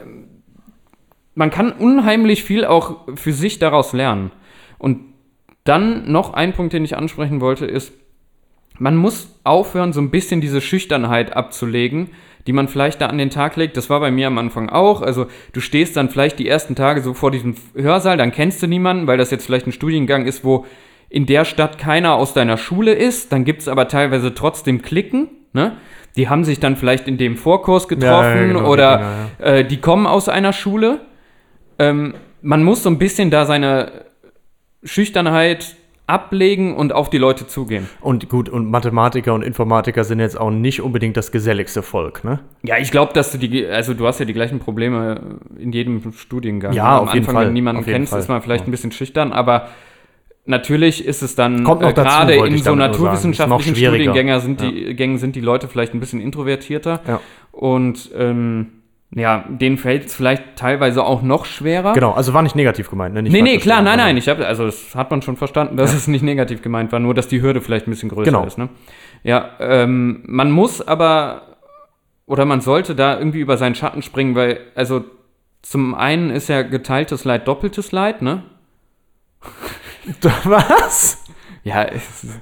man 1.34 1.50
kann 1.50 1.72
unheimlich 1.72 2.42
viel 2.42 2.64
auch 2.64 3.06
für 3.14 3.34
sich 3.34 3.58
daraus 3.58 3.92
lernen. 3.92 4.30
Und 4.78 5.13
dann 5.64 6.10
noch 6.10 6.34
ein 6.34 6.52
Punkt, 6.52 6.72
den 6.72 6.84
ich 6.84 6.96
ansprechen 6.96 7.40
wollte, 7.40 7.66
ist, 7.66 7.92
man 8.78 8.96
muss 8.96 9.40
aufhören, 9.44 9.92
so 9.92 10.00
ein 10.00 10.10
bisschen 10.10 10.40
diese 10.40 10.60
Schüchternheit 10.60 11.34
abzulegen, 11.36 12.10
die 12.46 12.52
man 12.52 12.68
vielleicht 12.68 13.00
da 13.00 13.06
an 13.06 13.18
den 13.18 13.30
Tag 13.30 13.56
legt. 13.56 13.76
Das 13.76 13.88
war 13.88 14.00
bei 14.00 14.10
mir 14.10 14.26
am 14.26 14.36
Anfang 14.36 14.68
auch. 14.68 15.00
Also 15.00 15.26
du 15.52 15.60
stehst 15.60 15.96
dann 15.96 16.10
vielleicht 16.10 16.38
die 16.38 16.48
ersten 16.48 16.74
Tage 16.74 17.00
so 17.00 17.14
vor 17.14 17.30
diesem 17.30 17.54
Hörsaal, 17.74 18.16
dann 18.16 18.32
kennst 18.32 18.62
du 18.62 18.66
niemanden, 18.66 19.06
weil 19.06 19.16
das 19.16 19.30
jetzt 19.30 19.46
vielleicht 19.46 19.66
ein 19.66 19.72
Studiengang 19.72 20.26
ist, 20.26 20.44
wo 20.44 20.66
in 21.08 21.26
der 21.26 21.44
Stadt 21.44 21.78
keiner 21.78 22.16
aus 22.16 22.34
deiner 22.34 22.56
Schule 22.56 22.92
ist. 22.92 23.32
Dann 23.32 23.44
gibt 23.44 23.62
es 23.62 23.68
aber 23.68 23.88
teilweise 23.88 24.34
trotzdem 24.34 24.82
Klicken. 24.82 25.28
Ne? 25.52 25.76
Die 26.16 26.28
haben 26.28 26.44
sich 26.44 26.60
dann 26.60 26.76
vielleicht 26.76 27.06
in 27.08 27.16
dem 27.16 27.36
Vorkurs 27.36 27.88
getroffen 27.88 28.10
Ja, 28.10 28.34
ja, 28.34 28.46
genau, 28.48 28.68
oder 28.68 29.28
Dinger, 29.38 29.58
äh, 29.58 29.64
die 29.64 29.80
kommen 29.80 30.06
aus 30.06 30.28
einer 30.28 30.52
Schule. 30.52 31.00
Ähm, 31.78 32.14
man 32.42 32.64
muss 32.64 32.82
so 32.82 32.90
ein 32.90 32.98
bisschen 32.98 33.30
da 33.30 33.46
seine 33.46 34.04
Schüchternheit 34.84 35.76
ablegen 36.06 36.76
und 36.76 36.92
auf 36.92 37.08
die 37.08 37.16
Leute 37.16 37.46
zugehen. 37.46 37.88
Und 38.02 38.28
gut, 38.28 38.50
und 38.50 38.70
Mathematiker 38.70 39.32
und 39.32 39.42
Informatiker 39.42 40.04
sind 40.04 40.20
jetzt 40.20 40.38
auch 40.38 40.50
nicht 40.50 40.82
unbedingt 40.82 41.16
das 41.16 41.32
geselligste 41.32 41.82
Volk, 41.82 42.24
ne? 42.24 42.40
Ja, 42.62 42.76
ich 42.76 42.90
glaube, 42.90 43.14
dass 43.14 43.32
du 43.32 43.38
die, 43.38 43.66
also 43.66 43.94
du 43.94 44.06
hast 44.06 44.18
ja 44.20 44.26
die 44.26 44.34
gleichen 44.34 44.58
Probleme 44.58 45.38
in 45.58 45.72
jedem 45.72 46.12
Studiengang. 46.12 46.74
Ja, 46.74 46.98
Am 46.98 47.04
auf 47.04 47.14
jeden 47.14 47.20
Anfang, 47.24 47.34
Fall, 47.34 47.42
wenn 47.44 47.48
du 47.50 47.54
niemanden 47.54 47.80
auf 47.80 47.86
kennst, 47.86 48.12
ist 48.14 48.28
man 48.28 48.42
vielleicht 48.42 48.64
Ja. 48.64 48.68
ein 48.68 48.70
bisschen 48.70 48.92
schüchtern, 48.92 49.32
aber 49.32 49.68
natürlich 50.44 51.02
ist 51.06 51.22
es 51.22 51.34
dann 51.34 51.60
äh, 51.66 51.92
gerade 51.94 52.34
in 52.34 52.58
so 52.58 52.74
naturwissenschaftlichen. 52.74 53.74
Studiengängen 53.74 54.40
sind 54.40 54.60
die 54.60 54.94
Gängen 54.94 55.16
sind 55.16 55.36
die 55.36 55.40
Leute 55.40 55.68
vielleicht 55.68 55.94
ein 55.94 56.00
bisschen 56.00 56.20
introvertierter 56.20 57.00
Ja. 57.08 57.20
und 57.50 58.10
ähm, 58.14 58.66
ja, 59.14 59.44
denen 59.48 59.78
fällt 59.78 60.06
es 60.06 60.14
vielleicht 60.14 60.56
teilweise 60.56 61.04
auch 61.04 61.22
noch 61.22 61.44
schwerer. 61.44 61.92
Genau, 61.92 62.12
also 62.12 62.34
war 62.34 62.42
nicht 62.42 62.56
negativ 62.56 62.90
gemeint, 62.90 63.14
ne? 63.14 63.22
Nicht 63.22 63.32
Nee, 63.32 63.42
nee, 63.42 63.58
klar, 63.58 63.80
nein, 63.80 63.98
nein. 63.98 64.16
Ich 64.16 64.28
habe, 64.28 64.46
also 64.46 64.64
das 64.66 64.94
hat 64.94 65.10
man 65.10 65.22
schon 65.22 65.36
verstanden, 65.36 65.76
dass 65.76 65.94
es 65.94 66.08
nicht 66.08 66.22
negativ 66.22 66.62
gemeint 66.62 66.90
war, 66.92 66.98
nur 66.98 67.14
dass 67.14 67.28
die 67.28 67.40
Hürde 67.40 67.60
vielleicht 67.60 67.86
ein 67.86 67.90
bisschen 67.90 68.08
größer 68.08 68.24
Genau. 68.30 68.44
ist. 68.44 68.58
Ne? 68.58 68.68
Ja, 69.22 69.50
ähm, 69.60 70.22
man 70.26 70.50
muss 70.50 70.86
aber 70.86 71.42
oder 72.26 72.44
man 72.44 72.60
sollte 72.60 72.94
da 72.94 73.18
irgendwie 73.18 73.40
über 73.40 73.56
seinen 73.56 73.74
Schatten 73.74 74.02
springen, 74.02 74.34
weil, 74.34 74.60
also 74.74 75.04
zum 75.62 75.94
einen 75.94 76.30
ist 76.30 76.48
ja 76.48 76.62
geteiltes 76.62 77.24
Leid 77.24 77.46
doppeltes 77.46 77.92
Leid, 77.92 78.22
ne? 78.22 78.42
Was? 80.44 81.22
Ja, 81.62 81.86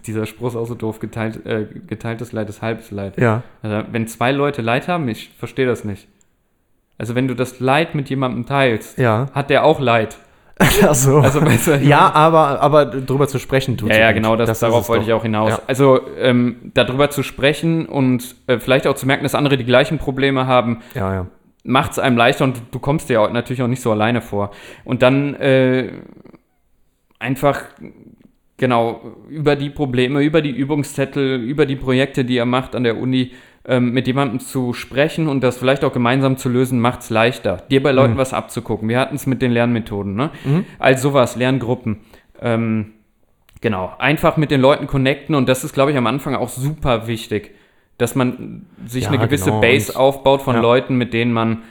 dieser 0.07 0.26
Spruch 0.26 0.49
ist 0.49 0.57
auch 0.57 0.64
so 0.67 0.75
doof, 0.75 0.99
geteilt, 0.99 1.47
äh, 1.47 1.67
geteiltes 1.87 2.33
Leid 2.33 2.49
ist 2.49 2.61
halbes 2.62 2.91
Leid. 2.91 3.19
Ja. 3.19 3.43
Also, 3.62 3.87
wenn 3.93 4.09
zwei 4.09 4.33
Leute 4.33 4.62
Leid 4.62 4.88
haben, 4.88 5.09
ich 5.09 5.31
verstehe 5.38 5.67
das 5.67 5.85
nicht. 5.85 6.09
Also 7.02 7.16
wenn 7.16 7.26
du 7.26 7.35
das 7.35 7.59
Leid 7.59 7.97
mit 7.97 8.09
jemandem 8.11 8.47
teilst, 8.47 8.97
Ja. 8.97 9.26
hat 9.35 9.50
der 9.50 9.64
auch 9.64 9.80
Leid. 9.80 10.18
Ach 10.61 10.94
so. 10.94 11.18
Also 11.18 11.40
besser. 11.40 11.82
ja, 11.82 12.12
aber, 12.14 12.61
aber 12.61 12.85
drüber 12.87 13.26
zu 13.26 13.40
sprechen 13.40 13.76
tut 13.76 13.90
Ja, 13.90 13.97
ja, 13.99 14.12
genau, 14.12 14.37
das, 14.37 14.49
ist 14.49 14.62
darauf 14.62 14.88
wollte 14.88 15.00
doch. 15.02 15.09
ich 15.09 15.12
auch 15.14 15.23
hinaus. 15.25 15.50
Ja. 15.50 15.62
Also 15.66 15.99
ähm, 16.21 16.71
darüber 16.75 17.11
zu 17.11 17.25
sprechen 17.25 17.87
und 17.87 18.37
äh, 18.47 18.61
vielleicht 18.61 18.87
auch 18.87 18.94
zu 18.94 19.04
merken, 19.06 19.25
dass 19.25 19.35
andere 19.35 19.56
die 19.56 19.64
gleichen 19.64 19.99
Probleme 19.99 20.47
haben, 20.47 20.78
Ja, 20.94 21.12
ja. 21.12 21.26
macht 21.64 21.90
es 21.92 21.99
einem 21.99 22.16
leichter 22.16 22.44
und 22.44 22.62
du 22.71 22.78
kommst 22.78 23.09
dir 23.09 23.21
auch 23.21 23.32
natürlich 23.32 23.62
auch 23.62 23.66
nicht 23.66 23.82
so 23.82 23.90
alleine 23.90 24.21
vor. 24.23 24.52
Und 24.85 25.02
dann 25.02 25.35
äh, 25.35 25.90
einfach, 27.18 27.62
genau, 28.59 29.00
über 29.28 29.56
die 29.56 29.71
Probleme, 29.71 30.23
über 30.23 30.40
die 30.40 30.50
Übungszettel, 30.52 31.40
über 31.42 31.66
die 31.66 31.76
Projekte, 31.76 32.25
die 32.25 32.37
er 32.37 32.47
macht 32.47 32.76
an 32.76 32.85
der 32.85 32.99
Uni, 32.99 33.32
ähm, 33.64 33.92
mit 33.92 34.07
jemandem 34.07 34.40
zu 34.40 34.73
sprechen 34.73 35.28
und 35.28 35.42
das 35.42 35.57
vielleicht 35.57 35.85
auch 35.85 35.92
gemeinsam 35.92 36.37
zu 36.37 36.49
lösen, 36.49 36.81
macht 36.81 37.00
es 37.02 37.11
leichter, 37.11 37.59
dir 37.71 37.83
bei 37.83 37.92
Leuten 37.92 38.16
was 38.16 38.33
abzugucken. 38.33 38.88
Wir 38.88 38.99
hatten 38.99 39.14
es 39.14 39.26
mit 39.26 39.40
den 39.42 39.52
Lernmethoden, 39.52 40.14
ne? 40.14 40.31
All 40.78 40.99
sowas, 40.99 41.37
Lerngruppen. 41.37 42.00
Ähm, 42.40 42.92
genau, 43.61 43.92
einfach 43.99 44.37
mit 44.37 44.50
den 44.50 44.61
Leuten 44.61 44.87
connecten 44.88 45.35
und 45.37 45.49
das 45.49 45.62
ist, 45.62 45.73
glaube 45.75 45.92
ich, 45.92 45.97
am 45.97 46.07
Anfang 46.09 46.35
auch 46.35 46.49
super 46.49 47.07
wichtig, 47.07 47.54
dass 47.99 48.14
man 48.16 48.66
sich 48.87 49.04
Ja, 49.04 49.11
eine 49.11 49.19
gewisse 49.19 49.47
genau. 49.50 49.61
Base 49.61 49.92
Und- 49.92 49.99
aufbaut 49.99 50.42
von 50.42 50.57
ja. 50.57 50.61
Leuten, 50.61 50.97
mit 50.97 51.12
denen 51.14 51.33
man 51.33 51.62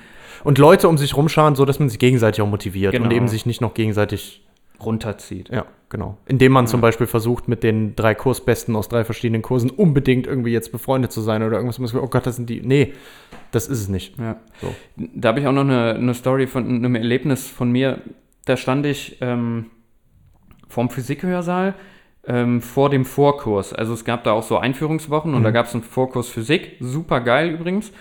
Und 0.44 0.58
Leute 0.58 0.88
um 0.88 0.98
sich 0.98 1.16
rumscharen, 1.18 1.56
so 1.56 1.66
dass 1.66 1.78
man 1.80 1.90
sich 1.90 2.00
gegenseitig 2.00 2.42
auch 2.42 2.48
motiviert 2.48 2.96
und 2.96 3.04
Genau. 3.04 3.16
eben 3.16 3.28
sich 3.28 3.46
nicht 3.46 3.60
noch 3.62 3.74
gegenseitig 3.74 4.44
runterzieht. 4.86 5.50
Ja, 5.50 5.66
genau. 5.90 6.18
Indem 6.26 6.52
man 6.52 6.68
zum 6.68 6.82
Beispiel 6.82 7.08
versucht, 7.08 7.48
mit 7.48 7.64
den 7.64 7.96
drei 7.96 8.16
Kursbesten 8.16 8.76
aus 8.76 8.90
drei 8.90 9.04
verschiedenen 9.04 9.42
Kursen 9.42 9.70
unbedingt 9.70 10.28
irgendwie 10.28 10.52
jetzt 10.52 10.72
befreundet 10.72 11.12
zu 11.12 11.22
sein 11.22 11.44
oder 11.44 11.58
irgendwas. 11.58 11.80
man 11.80 11.88
sagt, 11.88 12.04
Oh 12.04 12.08
Gott, 12.08 12.26
das 12.26 12.36
sind 12.36 12.50
die. 12.50 12.62
Nee, 12.62 12.94
das 13.52 13.68
ist 13.68 13.80
es 13.82 13.88
nicht. 13.90 14.18
Ja. 14.20 14.38
So. 14.62 14.74
Da 14.98 15.30
habe 15.30 15.40
ich 15.40 15.48
auch 15.48 15.52
noch 15.54 15.62
eine, 15.62 15.96
eine 15.96 16.14
Story 16.14 16.48
von 16.48 16.66
einem 16.68 16.96
Erlebnis 16.96 17.48
von 17.48 17.72
mir. 17.72 18.02
Da 18.46 18.58
stand 18.58 18.86
ich 18.86 19.18
ähm, 19.22 19.68
vorm 20.68 20.90
Physikhörsaal 20.90 21.76
ähm, 22.28 22.62
vor 22.62 22.90
dem 22.90 23.06
Vorkurs. 23.06 23.74
Also 23.74 23.94
es 23.94 24.06
gab 24.06 24.24
da 24.24 24.32
auch 24.32 24.44
so 24.44 24.58
Einführungswochen 24.58 25.34
und 25.34 25.44
da 25.44 25.52
gab 25.52 25.66
es 25.68 25.74
einen 25.74 25.84
Vorkurs 25.84 26.28
Physik. 26.30 26.78
Super 26.80 27.20
geil 27.22 27.50
übrigens. 27.50 27.92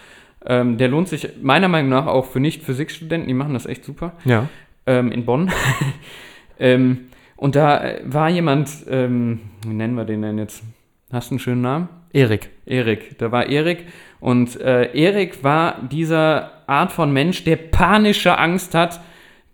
Ähm, 0.46 0.78
der 0.78 0.88
lohnt 0.88 1.08
sich 1.08 1.28
meiner 1.42 1.68
Meinung 1.68 1.90
nach 1.90 2.06
auch 2.06 2.24
für 2.26 2.40
Nicht-Physikstudenten. 2.40 3.28
Die 3.28 3.34
machen 3.34 3.52
das 3.54 3.66
echt 3.66 3.84
super. 3.84 4.12
Ja. 4.24 4.48
ähm, 4.86 5.12
in 5.12 5.24
Bonn. 5.26 5.50
ähm, 6.60 7.06
und 7.36 7.56
da 7.56 7.82
äh, 7.82 8.00
war 8.04 8.28
jemand, 8.28 8.70
ähm, 8.88 9.40
wie 9.66 9.74
nennen 9.74 9.94
wir 9.94 10.04
den 10.04 10.22
denn 10.22 10.38
jetzt? 10.38 10.62
Hast 11.12 11.30
du 11.30 11.34
einen 11.34 11.38
schönen 11.40 11.62
Namen? 11.62 11.88
Erik. 12.12 12.50
Erik. 12.66 13.18
Da 13.18 13.32
war 13.32 13.46
Erik. 13.46 13.86
Und 14.20 14.60
äh, 14.60 14.92
Erik 14.92 15.42
war 15.42 15.76
dieser 15.90 16.50
Art 16.66 16.92
von 16.92 17.12
Mensch, 17.12 17.44
der 17.44 17.56
panische 17.56 18.36
Angst 18.38 18.74
hat, 18.74 19.00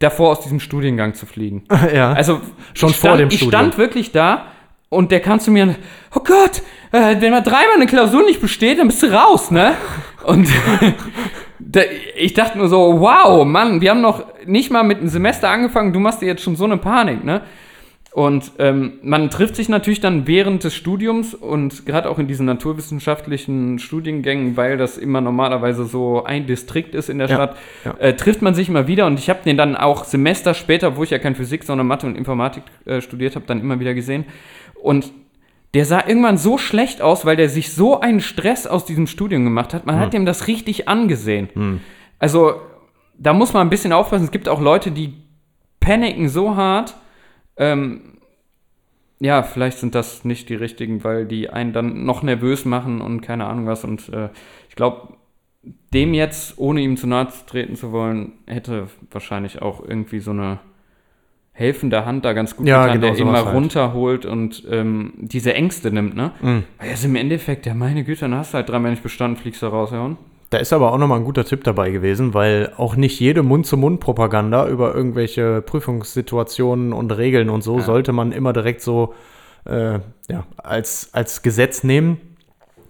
davor 0.01 0.31
aus 0.33 0.41
diesem 0.41 0.61
Studiengang 0.61 1.15
zu 1.15 1.27
fliegen. 1.27 1.65
ja. 1.95 2.13
Also 2.13 2.41
Schon 2.75 2.91
ich 2.91 2.97
vor 2.97 3.11
stand, 3.11 3.21
dem 3.21 3.29
Ich 3.29 3.37
Studium. 3.37 3.51
stand 3.51 3.79
wirklich 3.79 4.13
da 4.13 4.47
und 4.89 5.13
der 5.13 5.21
kam 5.21 5.41
zu 5.41 5.51
mir, 5.51 5.77
oh 6.15 6.21
Gott, 6.21 6.63
äh, 6.93 7.21
wenn 7.21 7.31
man 7.33 7.45
dreimal 7.45 7.77
eine 7.77 7.87
Klausur 7.87 8.25
nicht 8.25 8.41
besteht, 8.41 8.79
dann 8.79 8.89
bist 8.89 9.03
du 9.03 9.07
raus, 9.13 9.51
ne? 9.51 9.75
Und 10.25 10.49
da, 11.59 11.81
ich 12.17 12.35
dachte 12.35 12.59
nur 12.59 12.69
so, 12.69 13.01
wow, 13.01 13.45
Mann, 13.45 13.81
wir 13.81 13.91
haben 13.91 14.01
noch 14.01 14.25
nicht 14.47 14.71
mal 14.71 14.83
mit 14.83 14.99
einem 14.99 15.09
Semester 15.09 15.49
angefangen, 15.49 15.93
du 15.93 16.01
machst 16.01 16.23
dir 16.23 16.27
jetzt 16.27 16.43
schon 16.43 16.57
so 16.57 16.65
eine 16.65 16.77
Panik, 16.77 17.25
ne? 17.25 17.43
Und 18.13 18.53
ähm, 18.59 18.95
man 19.03 19.29
trifft 19.29 19.57
sich 19.57 19.69
natürlich 19.69 20.01
dann 20.01 20.27
während 20.27 20.65
des 20.65 20.75
Studiums 20.75 21.35
und 21.35 21.85
gerade 21.85 22.09
auch 22.09 22.19
in 22.19 22.27
diesen 22.27 22.47
naturwissenschaftlichen 22.47 23.79
Studiengängen, 23.79 24.57
weil 24.57 24.79
das 24.79 24.97
immer 24.97 25.21
normalerweise 25.21 25.85
so 25.85 26.25
ein 26.25 26.47
Distrikt 26.47 26.95
ist 26.95 27.11
in 27.11 27.19
der 27.19 27.29
Ja, 27.29 27.35
Stadt, 27.35 27.57
ja. 27.85 27.95
Äh, 27.99 28.17
trifft 28.17 28.41
man 28.41 28.55
sich 28.55 28.71
immer 28.71 28.89
wieder 28.89 29.05
und 29.05 29.19
ich 29.19 29.29
habe 29.29 29.41
den 29.45 29.59
dann 29.59 29.77
auch 29.77 30.05
Semester 30.05 30.55
später, 30.55 30.97
wo 30.97 31.03
ich 31.03 31.11
ja 31.11 31.19
kein 31.19 31.35
Physik, 31.35 31.63
sondern 31.63 31.87
Mathe 31.89 32.07
und 32.07 32.17
Informatik 32.17 32.63
äh, 32.87 33.03
studiert 33.03 33.37
habe, 33.37 33.45
dann 33.47 33.61
immer 33.61 33.81
wieder 33.81 33.93
gesehen. 33.93 34.25
Und 34.83 35.13
der 35.77 35.85
sah 35.85 36.07
irgendwann 36.07 36.39
so 36.39 36.57
schlecht 36.57 37.03
aus, 37.03 37.27
weil 37.27 37.37
der 37.37 37.51
sich 37.51 37.75
so 37.75 38.01
einen 38.01 38.21
Stress 38.21 38.67
aus 38.67 38.87
diesem 38.87 39.07
Studium 39.07 39.45
gemacht 39.45 39.75
hat. 39.75 39.85
Man 39.85 39.99
hat 40.01 40.15
ihm 40.15 40.25
das 40.25 40.47
richtig 40.47 40.89
angesehen. 40.89 41.51
Also 42.19 42.55
da 43.19 43.35
muss 43.35 43.53
man 43.53 43.67
ein 43.67 43.71
bisschen 43.71 43.93
aufpassen. 43.93 44.25
Es 44.25 44.31
gibt 44.31 44.49
auch 44.49 44.63
Leute, 44.63 44.91
die 44.91 45.13
paniken 45.79 46.31
so 46.31 46.57
hart. 46.57 46.97
Ähm, 47.59 48.17
ja, 49.21 49.43
vielleicht 49.43 49.77
sind 49.77 49.95
das 49.95 50.25
nicht 50.25 50.49
die 50.49 50.55
richtigen, 50.55 51.05
weil 51.05 51.27
die 51.27 51.51
einen 51.51 51.75
dann 51.75 52.07
noch 52.07 52.23
nervös 52.23 52.65
machen 52.65 53.03
und 53.03 53.21
keine 53.21 53.45
Ahnung 53.45 53.67
was. 53.67 53.85
Und 53.85 54.09
äh, 54.09 54.31
ich 54.71 54.77
glaube, 54.77 55.15
dem 55.93 56.15
jetzt, 56.15 56.57
ohne 56.57 56.81
ihm 56.81 56.97
zu 56.97 57.07
nahe 57.07 57.29
treten 57.47 57.77
zu 57.77 57.93
wollen, 57.93 58.33
hätte 58.47 58.89
wahrscheinlich 59.11 59.61
auch 59.61 59.83
irgendwie 59.87 60.21
so 60.21 60.31
eine 60.31 60.59
helfende 61.57 62.05
Hand 62.05 62.25
da 62.25 62.33
ganz 62.35 62.55
gut 62.55 62.67
Ja, 62.69 62.83
getan, 62.85 63.01
genau, 63.01 63.13
der 63.15 63.21
ihn 63.21 63.27
mal 63.33 63.45
halt. 63.45 63.55
runterholt 63.57 64.27
und 64.27 64.63
ähm, 64.71 65.15
diese 65.17 65.55
Ängste 65.55 65.91
nimmt, 65.91 66.15
ne? 66.15 66.33
Mhm. 66.43 66.65
Weil 66.79 66.91
also 66.91 67.09
im 67.09 67.17
Endeffekt, 67.17 67.65
ja 67.67 67.75
meine 67.75 68.05
Güte, 68.05 68.21
dann 68.21 68.35
hast 68.35 68.53
du 68.53 68.57
halt 68.59 68.69
dreimal 68.69 68.91
nicht 68.91 69.03
bestanden, 69.03 69.37
fliegst 69.41 69.63
du 69.63 69.67
raushauen. 69.67 70.19
Da 70.51 70.59
ist 70.59 70.73
aber 70.73 70.93
auch 70.93 70.99
nochmal 70.99 71.19
ein 71.19 71.25
guter 71.25 71.45
Tipp 71.45 71.65
dabei 71.65 71.91
gewesen, 71.91 72.33
weil 72.35 72.73
auch 72.77 72.95
nicht 72.95 73.19
jede 73.19 73.43
Mund-zu-Mund-Propaganda 73.43 74.69
über 74.69 74.95
irgendwelche 74.95 75.61
Prüfungssituationen 75.63 76.93
und 76.93 77.11
Regeln 77.17 77.49
und 77.51 77.63
so 77.63 77.79
Ja. 77.79 77.85
sollte 77.85 78.13
man 78.13 78.33
immer 78.33 78.53
direkt 78.53 78.81
so 78.83 79.15
äh, 79.65 79.99
ja, 80.31 80.45
als, 80.59 81.11
als 81.13 81.43
Gesetz 81.43 81.83
nehmen. 81.83 82.19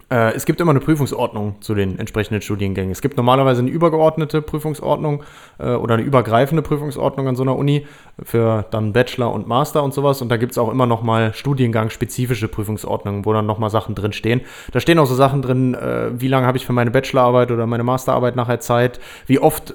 Äh, 0.08 0.34
es 0.34 0.46
gibt 0.46 0.60
immer 0.60 0.70
eine 0.70 0.80
Prüfungsordnung 0.80 1.56
zu 1.60 1.74
den 1.74 1.98
entsprechenden 1.98 2.40
Studiengängen. 2.40 2.92
Es 2.92 3.02
gibt 3.02 3.16
normalerweise 3.16 3.60
eine 3.60 3.70
übergeordnete 3.70 4.40
Prüfungsordnung 4.40 5.24
äh, 5.58 5.70
oder 5.70 5.94
eine 5.94 6.04
übergreifende 6.04 6.62
Prüfungsordnung 6.62 7.26
an 7.26 7.34
so 7.34 7.42
einer 7.42 7.56
Uni 7.56 7.86
für 8.22 8.64
dann 8.70 8.92
Bachelor 8.92 9.32
und 9.32 9.48
Master 9.48 9.82
und 9.82 9.92
sowas. 9.92 10.22
Und 10.22 10.28
da 10.28 10.36
gibt 10.36 10.52
es 10.52 10.58
auch 10.58 10.70
immer 10.70 10.86
nochmal 10.86 11.34
studiengang-spezifische 11.34 12.46
Prüfungsordnungen, 12.46 13.24
wo 13.24 13.32
dann 13.32 13.46
nochmal 13.46 13.70
Sachen 13.70 13.96
drin 13.96 14.12
stehen. 14.12 14.42
Da 14.72 14.78
stehen 14.78 14.98
auch 15.00 15.06
so 15.06 15.16
Sachen 15.16 15.42
drin, 15.42 15.74
äh, 15.74 16.10
wie 16.20 16.28
lange 16.28 16.46
habe 16.46 16.56
ich 16.56 16.66
für 16.66 16.72
meine 16.72 16.92
Bachelorarbeit 16.92 17.50
oder 17.50 17.66
meine 17.66 17.82
Masterarbeit 17.82 18.36
nachher 18.36 18.60
Zeit, 18.60 19.00
wie 19.26 19.38
oft 19.38 19.74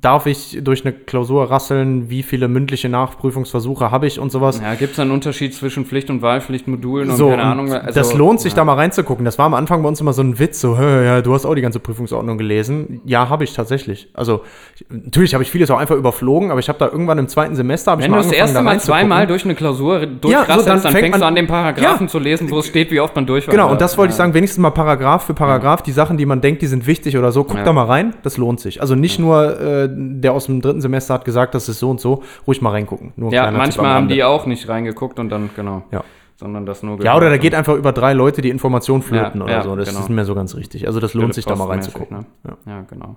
darf 0.00 0.26
ich 0.26 0.58
durch 0.62 0.84
eine 0.84 0.92
Klausur 0.92 1.50
rasseln, 1.50 2.10
wie 2.10 2.22
viele 2.22 2.48
mündliche 2.48 2.88
Nachprüfungsversuche 2.88 3.90
habe 3.90 4.06
ich 4.06 4.18
und 4.18 4.30
sowas. 4.30 4.60
Ja, 4.60 4.74
gibt 4.74 4.92
es 4.92 4.98
einen 4.98 5.10
Unterschied 5.10 5.54
zwischen 5.54 5.86
Pflicht- 5.86 6.10
und 6.10 6.22
Wahlpflichtmodulen 6.22 7.10
und 7.10 7.16
So, 7.16 7.30
keine 7.30 7.44
Ahnung. 7.44 7.72
also, 7.72 7.92
das 7.92 8.14
lohnt 8.14 8.40
sich 8.40 8.52
ja. 8.52 8.56
da 8.56 8.64
mal 8.64 8.74
reinzugucken. 8.74 9.24
Das 9.24 9.37
war 9.38 9.46
am 9.46 9.54
Anfang 9.54 9.82
bei 9.82 9.88
uns 9.88 10.00
immer 10.00 10.12
so 10.12 10.22
ein 10.22 10.38
Witz, 10.38 10.60
so, 10.60 10.78
"Hä, 10.78 11.04
ja, 11.04 11.20
du 11.22 11.32
hast 11.32 11.44
auch 11.46 11.54
die 11.54 11.60
ganze 11.62 11.78
Prüfungsordnung 11.80 12.36
gelesen. 12.38 13.00
Ja, 13.04 13.28
habe 13.28 13.44
ich 13.44 13.54
tatsächlich. 13.54 14.08
Also, 14.14 14.42
ich, 14.74 14.84
natürlich 14.90 15.34
habe 15.34 15.42
ich 15.44 15.50
vieles 15.50 15.70
auch 15.70 15.78
einfach 15.78 15.94
überflogen, 15.96 16.50
aber 16.50 16.60
ich 16.60 16.68
habe 16.68 16.78
da 16.78 16.86
irgendwann 16.88 17.18
im 17.18 17.28
zweiten 17.28 17.54
Semester, 17.54 17.92
habe 17.92 18.00
ich 18.02 18.04
Wenn 18.06 18.10
mal 18.12 18.18
du 18.18 18.24
das 18.24 18.32
erste 18.32 18.60
Mal 18.62 18.80
zweimal 18.80 19.26
durch 19.26 19.44
eine 19.44 19.54
Klausur 19.54 20.06
durchrasselst, 20.06 20.66
dann 20.68 20.82
dann, 20.82 20.92
fängt 20.92 21.04
fängst 21.04 21.20
du 21.20 21.26
an, 21.26 21.34
den 21.34 21.46
Paragraphen 21.46 22.06
Ja. 22.06 22.10
zu 22.10 22.18
lesen, 22.18 22.50
wo 22.50 22.58
es 22.58 22.66
steht, 22.66 22.90
wie 22.90 23.00
oft 23.00 23.14
man 23.14 23.26
durch 23.26 23.46
war. 23.46 23.52
Genau, 23.52 23.70
und 23.70 23.80
das 23.80 23.96
wollte 23.96 24.10
ich 24.10 24.14
Ja. 24.18 24.24
sagen, 24.24 24.34
wenigstens 24.34 24.60
mal 24.60 24.70
Paragraph 24.70 25.24
für 25.24 25.34
Paragraph, 25.34 25.82
die 25.82 25.92
Sachen, 25.92 26.16
die 26.16 26.26
man 26.26 26.40
denkt, 26.40 26.62
die 26.62 26.66
sind 26.66 26.86
wichtig 26.86 27.16
oder 27.16 27.30
so, 27.32 27.44
guck 27.44 27.58
Ja. 27.58 27.64
da 27.64 27.72
mal 27.72 27.84
rein, 27.86 28.14
das 28.22 28.36
lohnt 28.36 28.60
sich. 28.60 28.80
Also 28.80 28.94
nicht 28.94 29.18
nur 29.18 29.60
äh, 29.60 29.88
der 29.90 30.32
aus 30.32 30.46
dem 30.46 30.60
dritten 30.60 30.80
Semester 30.80 31.14
hat 31.14 31.24
gesagt, 31.24 31.54
das 31.54 31.68
ist 31.68 31.78
so 31.78 31.90
und 31.90 32.00
so, 32.00 32.22
ruhig 32.46 32.60
mal 32.62 32.70
reingucken. 32.70 33.12
Nur 33.16 33.32
Ja, 33.32 33.50
manchmal 33.50 33.90
haben 33.94 34.08
die 34.08 34.24
auch 34.24 34.46
nicht 34.46 34.68
reingeguckt 34.68 35.18
und 35.18 35.28
dann, 35.30 35.50
genau. 35.54 35.82
Ja. 35.92 36.02
Sondern 36.38 36.66
das 36.66 36.84
nur 36.84 37.02
Ja, 37.02 37.16
oder 37.16 37.30
da 37.30 37.36
geht 37.36 37.52
einfach 37.54 37.74
über 37.74 37.90
drei 37.92 38.12
Leute 38.12 38.42
die 38.42 38.50
Information 38.50 39.02
flöten 39.02 39.40
Ja, 39.40 39.44
oder 39.44 39.52
ja, 39.54 39.62
so. 39.62 39.74
Das 39.74 39.88
genau. 39.88 40.00
ist 40.00 40.08
nicht 40.08 40.14
mehr 40.14 40.24
so 40.24 40.36
ganz 40.36 40.54
richtig. 40.54 40.86
Also 40.86 41.00
das 41.00 41.12
lohnt 41.14 41.34
sich 41.34 41.44
da 41.44 41.56
mal 41.56 41.66
reinzugucken. 41.66 42.18
Ne? 42.18 42.26
Ja. 42.46 42.72
Ja. 42.72 42.80
genau. 42.88 43.16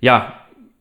Ja, 0.00 0.32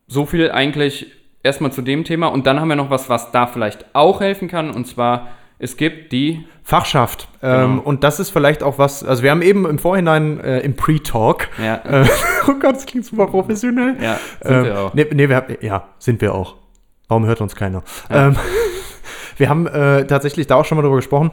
so 0.07 0.25
viel 0.25 0.51
eigentlich 0.51 1.11
erstmal 1.43 1.71
zu 1.73 1.81
dem 1.81 2.05
Thema. 2.05 2.27
Und 2.27 2.47
dann 2.47 2.61
haben 2.61 2.69
wir 2.69 2.77
noch 2.77 2.89
was, 2.89 3.09
was 3.09 3.31
da 3.31 3.45
vielleicht 3.45 3.85
auch 3.93 4.21
helfen 4.21 4.47
kann. 4.47 4.71
Und 4.71 4.87
zwar, 4.87 5.27
es 5.57 5.75
gibt 5.75 6.13
die. 6.13 6.45
Fachschaft. 6.63 7.27
Ähm, 7.41 7.71
Genau. 7.77 7.81
und 7.81 8.03
das 8.05 8.21
ist 8.21 8.29
vielleicht 8.29 8.63
auch 8.63 8.77
was, 8.77 9.03
also 9.03 9.21
wir 9.23 9.31
haben 9.31 9.41
eben 9.41 9.65
im 9.65 9.79
Vorhinein 9.79 10.39
äh, 10.39 10.59
im 10.59 10.75
Pre-Talk, 10.77 11.49
Ja, 11.61 11.81
äh, 11.83 12.07
oh 12.47 12.53
Gott, 12.59 12.75
das 12.75 12.85
klingt 12.85 13.05
super 13.05 13.27
professionell. 13.27 13.97
ja 14.01 14.17
sind 14.41 14.55
Ähm, 14.55 14.63
wir 14.63 14.79
auch. 14.79 14.93
Nee, 14.93 15.07
nee, 15.13 15.27
wir 15.27 15.57
ja, 15.61 15.87
sind 15.97 16.21
wir 16.21 16.33
auch. 16.35 16.55
Warum 17.09 17.25
hört 17.25 17.41
uns 17.41 17.55
keiner? 17.55 17.83
Ähm, 18.11 18.35
wir 19.39 19.49
haben 19.49 19.67
äh, 19.67 20.05
tatsächlich 20.05 20.47
da 20.47 20.55
auch 20.55 20.65
schon 20.65 20.77
mal 20.77 20.81
drüber 20.81 20.97
gesprochen. 20.97 21.31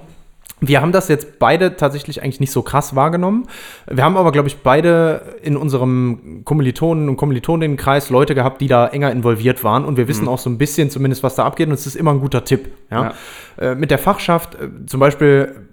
Wir 0.60 0.80
haben 0.80 0.92
das 0.92 1.08
jetzt 1.08 1.38
beide 1.38 1.76
tatsächlich 1.76 2.22
eigentlich 2.22 2.40
nicht 2.40 2.50
so 2.50 2.62
krass 2.62 2.96
wahrgenommen. 2.96 3.46
Wir 3.90 4.02
haben 4.02 4.16
aber, 4.16 4.32
glaube 4.32 4.48
ich, 4.48 4.58
beide 4.58 5.36
in 5.42 5.54
unserem 5.54 6.42
Kommilitonen- 6.44 7.10
und 7.10 7.16
Kommilitonennenkreis 7.18 8.08
Leute 8.08 8.34
gehabt, 8.34 8.62
die 8.62 8.66
da 8.66 8.86
enger 8.86 9.12
involviert 9.12 9.64
waren. 9.64 9.84
Und 9.84 9.98
wir 9.98 10.08
wissen 10.08 10.28
auch 10.28 10.38
so 10.38 10.48
ein 10.48 10.56
bisschen 10.56 10.88
zumindest, 10.88 11.22
was 11.22 11.34
da 11.34 11.44
abgeht. 11.44 11.68
Und 11.68 11.74
es 11.74 11.86
ist 11.86 11.94
immer 11.94 12.12
ein 12.12 12.20
guter 12.20 12.44
Tipp. 12.44 12.70
Ja? 12.90 13.12
Äh, 13.58 13.74
mit 13.74 13.90
der 13.90 13.98
Fachschaft 13.98 14.54
äh, 14.54 14.68
zum 14.86 14.98
Beispiel 14.98 15.68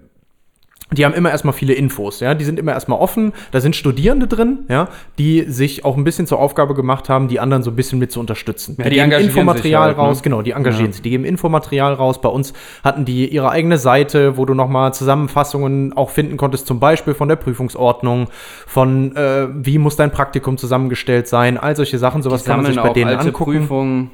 die 0.94 1.06
haben 1.06 1.14
immer 1.14 1.32
erstmal 1.32 1.54
viele 1.54 1.74
Infos, 1.74 2.20
ja, 2.20 2.34
die 2.34 2.46
sind 2.46 2.60
immer 2.60 2.74
erstmal 2.74 3.00
offen, 3.00 3.34
da 3.52 3.60
sind 3.62 3.76
Studierende 3.76 4.28
drin, 4.28 4.60
ja, 4.70 4.88
die 5.18 5.42
sich 5.48 5.86
auch 5.86 5.98
ein 5.98 6.04
bisschen 6.04 6.28
zur 6.28 6.40
Aufgabe 6.40 6.74
gemacht 6.74 7.10
haben, 7.10 7.28
die 7.28 7.40
anderen 7.40 7.64
so 7.64 7.72
ein 7.72 7.76
bisschen 7.76 8.00
mit 8.00 8.12
zu 8.12 8.20
unterstützen. 8.20 8.76
Ja, 8.78 8.86
die 8.86 8.92
geben 8.92 9.04
engagieren 9.06 9.30
Infomaterial 9.30 9.90
sich 9.90 9.98
halt, 9.98 9.98
ne? 9.98 10.04
raus, 10.04 10.24
genau, 10.24 10.42
die 10.42 10.52
engagieren 10.52 10.88
Ja. 10.88 10.94
sich, 10.94 11.02
die 11.02 11.10
geben 11.10 11.26
Infomaterial 11.26 11.94
raus. 11.94 12.22
Bei 12.22 12.30
uns 12.30 12.54
hatten 12.84 13.06
die 13.06 13.28
ihre 13.28 13.50
eigene 13.50 13.78
Seite, 13.78 14.38
wo 14.38 14.46
du 14.46 14.54
nochmal 14.54 14.94
Zusammenfassungen 14.94 15.94
auch 15.94 16.10
finden 16.10 16.38
konntest, 16.38 16.68
zum 16.68 16.80
Beispiel 16.80 17.14
von 17.14 17.28
der 17.30 17.36
Prüfungsordnung, 17.36 18.28
von 18.68 19.16
äh, 19.16 19.48
wie 19.54 19.78
muss 19.78 19.96
dein 19.96 20.12
Praktikum 20.12 20.58
zusammengestellt 20.58 21.28
sein, 21.28 21.58
all 21.58 21.76
solche 21.76 21.98
Sachen, 21.98 22.22
sowas 22.22 22.44
kann 22.46 22.62
man 22.62 22.72
sich 22.72 22.82
bei 22.82 22.90
denen 22.90 23.10
alte 23.10 23.28
angucken. 23.28 23.60
Prüfungen. 23.60 24.12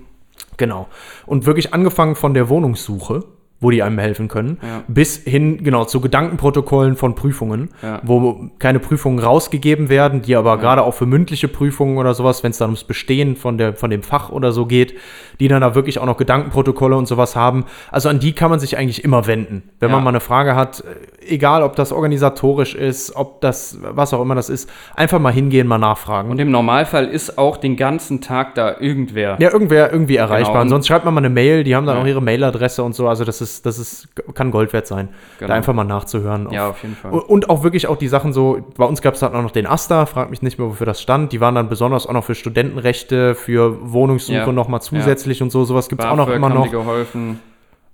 Genau. 0.57 0.87
Und 1.25 1.45
wirklich 1.45 1.73
angefangen 1.73 2.15
von 2.15 2.33
der 2.33 2.49
Wohnungssuche, 2.49 3.23
wo 3.61 3.71
die 3.71 3.83
einem 3.83 3.99
helfen 3.99 4.29
können, 4.29 4.57
Ja. 4.61 4.83
bis 4.87 5.17
hin, 5.17 5.63
genau, 5.63 5.83
zu 5.83 5.99
Gedankenprotokollen 5.99 6.95
von 6.95 7.15
Prüfungen, 7.15 7.69
Ja. 7.81 7.99
wo 8.03 8.49
keine 8.57 8.79
Prüfungen 8.79 9.19
rausgegeben 9.19 9.89
werden, 9.89 10.21
die 10.21 10.35
aber 10.37 10.57
gerade 10.57 10.81
auch 10.83 10.93
für 10.93 11.05
mündliche 11.05 11.49
Prüfungen 11.49 11.97
oder 11.97 12.13
sowas, 12.13 12.41
wenn 12.43 12.51
es 12.51 12.57
dann 12.57 12.69
ums 12.69 12.85
Bestehen 12.85 13.35
von, 13.35 13.57
der, 13.57 13.73
von 13.73 13.89
dem 13.89 14.01
Fach 14.01 14.29
oder 14.29 14.53
so 14.53 14.65
geht, 14.65 14.93
die 15.41 15.49
dann 15.49 15.59
da 15.61 15.75
wirklich 15.75 15.99
auch 15.99 16.05
noch 16.05 16.15
Gedankenprotokolle 16.17 16.95
und 16.95 17.07
sowas 17.07 17.35
haben. 17.35 17.65
Also 17.91 18.07
an 18.07 18.19
die 18.19 18.31
kann 18.31 18.49
man 18.49 18.59
sich 18.61 18.77
eigentlich 18.77 19.03
immer 19.03 19.27
wenden. 19.27 19.63
Wenn 19.79 19.89
Ja. 19.89 19.95
man 19.95 20.03
mal 20.05 20.09
eine 20.11 20.19
Frage 20.21 20.55
hat, 20.55 20.79
äh, 20.81 21.33
egal 21.33 21.61
ob 21.63 21.75
das 21.75 21.91
organisatorisch 21.91 22.75
ist, 22.75 23.15
ob 23.15 23.41
das, 23.41 23.77
was 23.81 24.13
auch 24.13 24.21
immer 24.21 24.35
das 24.35 24.49
ist, 24.49 24.69
einfach 24.95 25.19
mal 25.19 25.33
hingehen, 25.33 25.67
mal 25.67 25.77
nachfragen. 25.77 26.31
Und 26.31 26.39
im 26.39 26.49
Normalfall 26.51 27.05
ist 27.07 27.37
auch 27.37 27.57
den 27.57 27.75
ganzen 27.75 28.21
Tag 28.21 28.55
da 28.55 28.77
irgendwer. 28.79 29.35
Ja, 29.39 29.51
irgendwer 29.51 29.91
irgendwie 29.91 30.15
erreichbar. 30.15 30.53
Genau, 30.53 30.61
und- 30.63 30.69
Sonst 30.69 30.87
schreibt 30.87 31.03
man 31.05 31.13
mal 31.13 31.19
eine 31.19 31.29
Mail, 31.29 31.63
die 31.65 31.75
haben 31.75 31.85
dann 31.85 31.97
Ja. 31.97 32.03
auch 32.03 32.07
ihre 32.07 32.21
Mailadresse 32.21 32.83
und 32.83 32.95
so. 32.95 33.07
Also 33.09 33.25
das 33.25 33.41
ist 33.41 33.48
ist, 33.51 33.65
das 33.65 33.77
ist, 33.79 34.07
kann 34.35 34.51
Gold 34.51 34.73
wert 34.73 34.87
sein, 34.87 35.09
Genau. 35.37 35.47
da 35.49 35.53
einfach 35.55 35.73
mal 35.73 35.83
nachzuhören. 35.83 36.49
Ja, 36.51 36.69
auf 36.69 36.81
jeden 36.83 36.95
Fall. 36.95 37.11
Und 37.11 37.49
auch 37.49 37.63
wirklich 37.63 37.87
auch 37.87 37.97
die 37.97 38.07
Sachen 38.07 38.33
so, 38.33 38.59
bei 38.77 38.85
uns 38.85 39.01
gab 39.01 39.13
es 39.15 39.19
dann 39.21 39.33
auch 39.35 39.41
noch 39.41 39.51
den 39.51 39.65
Asta, 39.67 40.05
frag 40.05 40.29
mich 40.29 40.41
nicht 40.41 40.57
mehr, 40.59 40.67
wofür 40.67 40.85
das 40.85 41.01
stand. 41.01 41.31
Die 41.33 41.41
waren 41.41 41.55
dann 41.55 41.69
besonders 41.69 42.07
auch 42.07 42.13
noch 42.13 42.23
für 42.23 42.35
Studentenrechte, 42.35 43.35
für 43.35 43.91
Wohnungssuche 43.91 44.37
Ja. 44.37 44.51
nochmal 44.51 44.81
zusätzlich 44.81 45.41
und 45.41 45.51
so. 45.51 45.63
Sowas 45.65 45.89
gibt 45.89 46.01
es 46.01 46.07
auch 46.07 46.15
noch 46.15 46.29
immer 46.29 46.49
noch. 46.49 46.69
geholfen. 46.69 47.39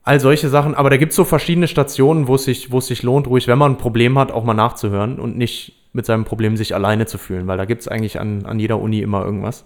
All 0.04 0.20
solche 0.20 0.50
Sachen. 0.50 0.76
Aber 0.76 0.90
da 0.92 0.98
gibt 0.98 1.12
es 1.12 1.16
so 1.16 1.24
verschiedene 1.26 1.68
Stationen, 1.68 2.28
wo 2.28 2.36
es 2.36 2.44
sich, 2.44 2.72
wo 2.72 2.78
es 2.78 2.88
sich 2.88 3.02
lohnt, 3.02 3.28
ruhig, 3.28 3.48
wenn 3.48 3.58
man 3.58 3.72
ein 3.74 3.78
Problem 3.78 4.20
hat, 4.20 4.32
auch 4.32 4.44
mal 4.44 4.54
nachzuhören 4.54 5.20
und 5.20 5.38
nicht 5.38 5.74
mit 5.94 6.06
seinem 6.06 6.26
Problem 6.26 6.58
sich 6.58 6.76
alleine 6.76 7.06
zu 7.08 7.18
fühlen, 7.18 7.48
weil 7.48 7.58
da 7.58 7.66
gibt 7.66 7.82
es 7.82 7.88
eigentlich 7.88 8.20
an, 8.20 8.46
an 8.46 8.60
jeder 8.60 8.80
Uni 8.80 9.00
immer 9.00 9.24
irgendwas. 9.26 9.66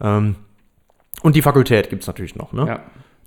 Ähm, 0.00 0.34
und 1.22 1.36
die 1.36 1.42
Fakultät 1.42 1.88
gibt 1.88 2.02
es 2.02 2.06
natürlich 2.08 2.34
noch, 2.36 2.52
ne? 2.52 2.66
Ja. 2.66 2.80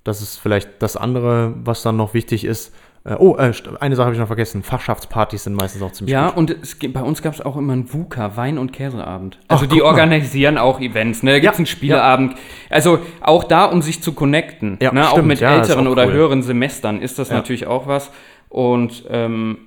Das 0.05 0.21
ist 0.21 0.37
vielleicht 0.37 0.69
das 0.79 0.95
andere, 0.95 1.53
was 1.63 1.81
dann 1.81 1.97
noch 1.97 2.13
wichtig 2.13 2.45
ist. 2.45 2.73
Äh, 3.03 3.15
oh, 3.19 3.35
äh, 3.37 3.51
eine 3.79 3.95
Sache 3.95 4.05
habe 4.05 4.13
ich 4.15 4.19
noch 4.19 4.27
vergessen. 4.27 4.63
Fachschaftspartys 4.63 5.43
sind 5.43 5.53
meistens 5.55 5.81
auch 5.81 5.91
ziemlich 5.91 6.13
Ja, 6.13 6.29
gut. 6.29 6.37
und 6.37 6.49
es, 6.61 6.77
bei 6.79 7.01
uns 7.01 7.21
gab 7.21 7.33
es 7.33 7.41
auch 7.41 7.57
immer 7.57 7.73
einen 7.73 7.91
VUCA, 7.93 8.37
Wein- 8.37 8.57
und 8.57 8.71
Käseabend. 8.71 9.39
Also 9.47 9.65
Ach, 9.65 9.69
die 9.69 9.79
mal. 9.79 9.85
organisieren 9.85 10.57
auch 10.57 10.79
Events, 10.79 11.21
ne? 11.21 11.31
Da 11.31 11.39
gibt 11.39 11.51
es 11.53 11.57
Ja, 11.57 11.59
einen 11.59 11.65
Spieleabend. 11.65 12.35
Also 12.69 12.99
auch 13.21 13.43
da, 13.43 13.65
um 13.65 13.81
sich 13.81 14.01
zu 14.01 14.13
connecten. 14.13 14.77
Ja, 14.81 14.91
ne? 14.93 15.07
auch 15.07 15.11
stimmt, 15.13 15.27
mit 15.27 15.39
ja, 15.39 15.55
ist 15.59 15.69
älteren 15.69 15.87
auch 15.87 15.91
oder 15.91 16.05
cool. 16.07 16.13
höheren 16.13 16.41
Semestern 16.43 17.01
ist 17.01 17.19
das 17.19 17.29
Ja. 17.29 17.35
natürlich 17.35 17.67
auch 17.67 17.85
was. 17.87 18.11
Und 18.49 19.03
ähm, 19.09 19.57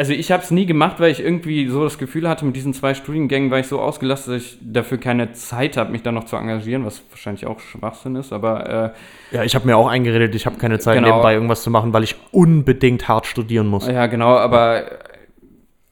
also 0.00 0.14
ich 0.14 0.32
habe 0.32 0.42
es 0.42 0.50
nie 0.50 0.64
gemacht, 0.64 0.98
weil 0.98 1.10
ich 1.10 1.20
irgendwie 1.22 1.68
so 1.68 1.84
das 1.84 1.98
Gefühl 1.98 2.26
hatte, 2.26 2.46
mit 2.46 2.56
diesen 2.56 2.72
zwei 2.72 2.94
Studiengängen 2.94 3.50
war 3.50 3.58
ich 3.58 3.66
so 3.66 3.78
ausgelastet, 3.78 4.34
dass 4.34 4.42
ich 4.42 4.58
dafür 4.62 4.96
keine 4.96 5.32
Zeit 5.32 5.76
habe, 5.76 5.92
mich 5.92 6.00
da 6.00 6.10
noch 6.10 6.24
zu 6.24 6.36
engagieren, 6.36 6.86
was 6.86 7.02
wahrscheinlich 7.10 7.44
auch 7.44 7.60
Schwachsinn 7.60 8.16
ist, 8.16 8.32
aber 8.32 8.94
äh, 9.30 9.36
Ja, 9.36 9.44
ich 9.44 9.54
habe 9.54 9.66
mir 9.66 9.76
auch 9.76 9.88
eingeredet, 9.88 10.34
ich 10.34 10.46
habe 10.46 10.56
keine 10.56 10.78
Zeit 10.78 10.94
Genau. 10.96 11.08
nebenbei 11.08 11.34
irgendwas 11.34 11.62
zu 11.62 11.70
machen, 11.70 11.92
weil 11.92 12.02
ich 12.02 12.16
unbedingt 12.30 13.08
hart 13.08 13.26
studieren 13.26 13.66
muss. 13.66 13.86
Ja, 13.86 14.06
genau, 14.06 14.38
aber 14.38 14.84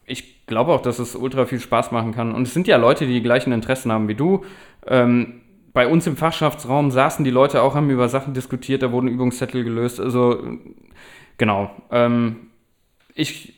ich 0.06 0.46
glaube 0.46 0.72
auch, 0.72 0.80
dass 0.80 0.98
es 1.00 1.14
ultra 1.14 1.44
viel 1.44 1.60
Spaß 1.60 1.92
machen 1.92 2.14
kann. 2.14 2.34
Und 2.34 2.46
es 2.46 2.54
sind 2.54 2.66
ja 2.66 2.78
Leute, 2.78 3.06
die 3.06 3.12
die 3.12 3.22
gleichen 3.22 3.52
Interessen 3.52 3.92
haben 3.92 4.08
wie 4.08 4.14
du. 4.14 4.42
Ähm, 4.86 5.42
bei 5.74 5.86
uns 5.86 6.06
im 6.06 6.16
Fachschaftsraum 6.16 6.90
saßen 6.90 7.26
die 7.26 7.30
Leute 7.30 7.60
auch, 7.60 7.74
haben 7.74 7.90
über 7.90 8.08
Sachen 8.08 8.32
diskutiert, 8.32 8.82
da 8.82 8.90
wurden 8.90 9.08
Übungszettel 9.08 9.64
gelöst. 9.64 10.00
Also, 10.00 10.42
genau. 11.36 11.70
Ähm, 11.90 12.36
ich, 13.14 13.57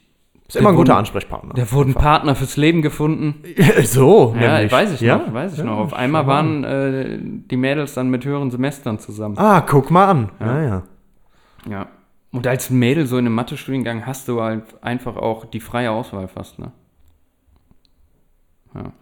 Ist 0.51 0.57
immer 0.61 0.71
ein 0.71 0.77
guter 0.77 0.97
Ansprechpartner. 0.97 1.55
da 1.55 1.71
wurden 1.73 1.95
Partner 1.95 2.35
fürs 2.35 2.57
Leben 2.57 2.83
gefunden. 2.83 3.43
so, 3.85 4.35
Ja, 4.41 4.55
nämlich. 4.55 4.73
weiß 4.73 4.93
ich 4.95 5.01
ja? 5.01 5.19
noch, 5.19 5.33
weiß 5.33 5.53
ich 5.53 5.59
Ja, 5.59 5.65
noch. 5.65 5.79
Auf 5.79 5.95
einmal 5.95 6.27
waren 6.27 6.65
äh, 6.65 7.19
die 7.21 7.57
Mädels 7.57 7.95
dann 7.95 8.11
mit 8.11 8.25
höheren 8.25 8.51
Semestern 8.51 8.99
zusammen. 8.99 9.39
Ah, 9.39 9.61
guck 9.61 9.91
mal 9.91 10.09
an. 10.09 10.29
Ja, 10.41 10.63
ja. 10.63 10.83
Ja. 11.69 11.87
Und 12.33 12.47
als 12.47 12.69
Mädel 12.71 13.07
so 13.07 13.17
in 13.17 13.27
einem 13.27 13.35
Mathe-Studiengang 13.37 14.07
hast 14.07 14.27
du 14.29 14.43
halt 14.43 14.65
einfach 14.83 15.17
auch 15.17 15.45
die 15.45 15.61
freie 15.61 15.91
Auswahl 15.93 16.27
fast, 16.29 16.59
ne? 16.59 16.73
Ja. 18.75 18.93